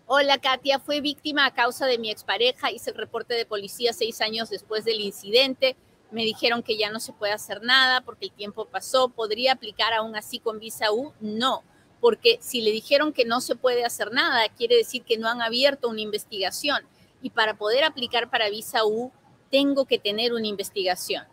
Hola 0.06 0.38
Katia, 0.38 0.78
fue 0.78 1.00
víctima 1.00 1.46
a 1.46 1.54
causa 1.54 1.86
de 1.86 1.98
mi 1.98 2.10
expareja, 2.10 2.70
hice 2.70 2.90
el 2.90 2.96
reporte 2.96 3.34
de 3.34 3.44
policía 3.44 3.92
seis 3.92 4.20
años 4.20 4.50
después 4.50 4.84
del 4.84 5.00
incidente, 5.00 5.76
me 6.12 6.24
dijeron 6.24 6.62
que 6.62 6.76
ya 6.76 6.90
no 6.90 7.00
se 7.00 7.12
puede 7.12 7.32
hacer 7.32 7.62
nada 7.62 8.02
porque 8.02 8.26
el 8.26 8.32
tiempo 8.32 8.66
pasó, 8.66 9.08
¿podría 9.08 9.52
aplicar 9.52 9.92
aún 9.92 10.14
así 10.14 10.38
con 10.38 10.60
visa 10.60 10.92
U? 10.92 11.12
No, 11.20 11.64
porque 12.00 12.38
si 12.40 12.60
le 12.60 12.70
dijeron 12.70 13.12
que 13.12 13.24
no 13.24 13.40
se 13.40 13.56
puede 13.56 13.84
hacer 13.84 14.12
nada, 14.12 14.48
quiere 14.56 14.76
decir 14.76 15.02
que 15.02 15.18
no 15.18 15.26
han 15.26 15.42
abierto 15.42 15.88
una 15.88 16.02
investigación 16.02 16.86
y 17.20 17.30
para 17.30 17.54
poder 17.54 17.82
aplicar 17.82 18.30
para 18.30 18.48
visa 18.48 18.84
U 18.84 19.10
tengo 19.50 19.86
que 19.86 19.98
tener 19.98 20.34
una 20.34 20.46
investigación. 20.46 21.24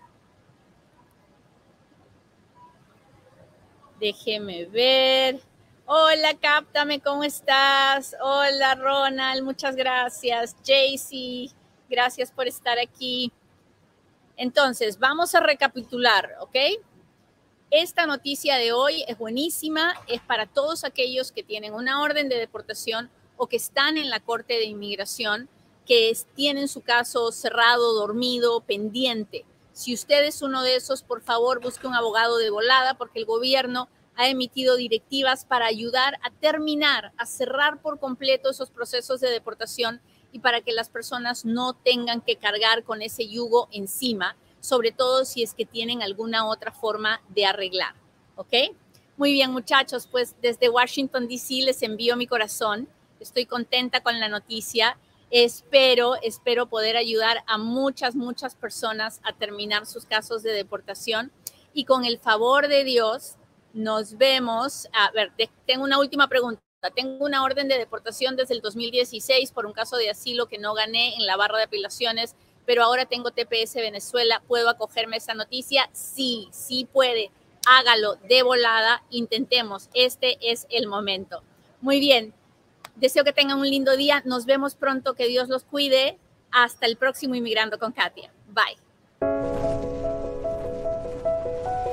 Déjeme 4.01 4.65
ver. 4.65 5.39
Hola, 5.85 6.33
Cáptame, 6.41 6.99
¿cómo 6.99 7.23
estás? 7.23 8.15
Hola, 8.19 8.73
Ronald, 8.73 9.43
muchas 9.43 9.75
gracias. 9.75 10.55
Jaycee, 10.65 11.51
gracias 11.87 12.31
por 12.31 12.47
estar 12.47 12.79
aquí. 12.79 13.31
Entonces, 14.37 14.97
vamos 14.97 15.35
a 15.35 15.39
recapitular, 15.39 16.35
¿ok? 16.39 16.55
Esta 17.69 18.07
noticia 18.07 18.55
de 18.55 18.71
hoy 18.71 19.05
es 19.07 19.19
buenísima, 19.19 19.93
es 20.07 20.19
para 20.21 20.47
todos 20.47 20.83
aquellos 20.83 21.31
que 21.31 21.43
tienen 21.43 21.75
una 21.75 22.01
orden 22.01 22.27
de 22.27 22.37
deportación 22.37 23.11
o 23.37 23.45
que 23.45 23.57
están 23.57 23.99
en 23.99 24.09
la 24.09 24.19
Corte 24.19 24.55
de 24.55 24.65
Inmigración, 24.65 25.47
que 25.85 26.11
tienen 26.33 26.69
su 26.69 26.81
caso 26.81 27.31
cerrado, 27.31 27.93
dormido, 27.93 28.61
pendiente. 28.61 29.45
Si 29.73 29.93
usted 29.93 30.23
es 30.25 30.41
uno 30.41 30.63
de 30.63 30.75
esos, 30.75 31.03
por 31.03 31.21
favor, 31.21 31.61
busque 31.61 31.87
un 31.87 31.95
abogado 31.95 32.37
de 32.37 32.49
volada 32.49 32.95
porque 32.95 33.19
el 33.19 33.25
gobierno 33.25 33.89
ha 34.15 34.27
emitido 34.27 34.75
directivas 34.75 35.45
para 35.45 35.65
ayudar 35.65 36.19
a 36.23 36.29
terminar, 36.29 37.13
a 37.17 37.25
cerrar 37.25 37.81
por 37.81 37.99
completo 37.99 38.49
esos 38.49 38.69
procesos 38.69 39.21
de 39.21 39.29
deportación 39.29 40.01
y 40.31 40.39
para 40.39 40.61
que 40.61 40.73
las 40.73 40.89
personas 40.89 41.45
no 41.45 41.73
tengan 41.73 42.21
que 42.21 42.35
cargar 42.35 42.83
con 42.83 43.01
ese 43.01 43.27
yugo 43.27 43.67
encima, 43.71 44.35
sobre 44.59 44.91
todo 44.91 45.25
si 45.25 45.43
es 45.43 45.53
que 45.53 45.65
tienen 45.65 46.01
alguna 46.01 46.47
otra 46.47 46.71
forma 46.71 47.21
de 47.29 47.45
arreglar. 47.45 47.95
¿Ok? 48.35 48.53
Muy 49.17 49.33
bien, 49.33 49.51
muchachos, 49.51 50.07
pues 50.07 50.35
desde 50.41 50.69
Washington, 50.69 51.27
D.C. 51.27 51.55
les 51.63 51.81
envío 51.83 52.15
mi 52.15 52.27
corazón. 52.27 52.87
Estoy 53.19 53.45
contenta 53.45 54.01
con 54.01 54.19
la 54.19 54.29
noticia 54.29 54.97
Espero, 55.31 56.15
espero 56.21 56.65
poder 56.67 56.97
ayudar 56.97 57.41
a 57.47 57.57
muchas, 57.57 58.15
muchas 58.15 58.55
personas 58.55 59.21
a 59.23 59.31
terminar 59.31 59.85
sus 59.85 60.05
casos 60.05 60.43
de 60.43 60.51
deportación 60.51 61.31
y 61.73 61.85
con 61.85 62.03
el 62.03 62.19
favor 62.19 62.67
de 62.67 62.83
Dios 62.83 63.37
nos 63.73 64.17
vemos. 64.17 64.89
A 64.91 65.09
ver, 65.11 65.31
tengo 65.65 65.85
una 65.85 65.99
última 65.99 66.27
pregunta. 66.27 66.61
Tengo 66.93 67.23
una 67.23 67.43
orden 67.43 67.69
de 67.69 67.77
deportación 67.77 68.35
desde 68.35 68.55
el 68.55 68.61
2016 68.61 69.53
por 69.53 69.65
un 69.65 69.71
caso 69.71 69.95
de 69.95 70.09
asilo 70.09 70.47
que 70.47 70.57
no 70.57 70.73
gané 70.73 71.15
en 71.15 71.25
la 71.25 71.37
barra 71.37 71.59
de 71.59 71.63
apelaciones, 71.63 72.35
pero 72.65 72.83
ahora 72.83 73.05
tengo 73.05 73.31
TPS 73.31 73.75
Venezuela. 73.75 74.41
¿Puedo 74.47 74.67
acogerme 74.67 75.15
a 75.15 75.19
esa 75.19 75.33
noticia? 75.33 75.89
Sí, 75.93 76.49
sí 76.51 76.85
puede. 76.91 77.31
Hágalo 77.65 78.15
de 78.27 78.43
volada. 78.43 79.03
Intentemos. 79.09 79.89
Este 79.93 80.37
es 80.41 80.67
el 80.69 80.87
momento. 80.87 81.41
Muy 81.79 82.01
bien. 82.01 82.33
Deseo 83.01 83.23
que 83.23 83.33
tengan 83.33 83.57
un 83.59 83.67
lindo 83.67 83.97
día. 83.97 84.21
Nos 84.25 84.45
vemos 84.45 84.75
pronto. 84.75 85.15
Que 85.15 85.27
Dios 85.27 85.49
los 85.49 85.63
cuide. 85.63 86.19
Hasta 86.51 86.85
el 86.85 86.95
próximo 86.97 87.35
Inmigrando 87.35 87.79
con 87.79 87.91
Katia. 87.91 88.31
Bye. 88.47 90.00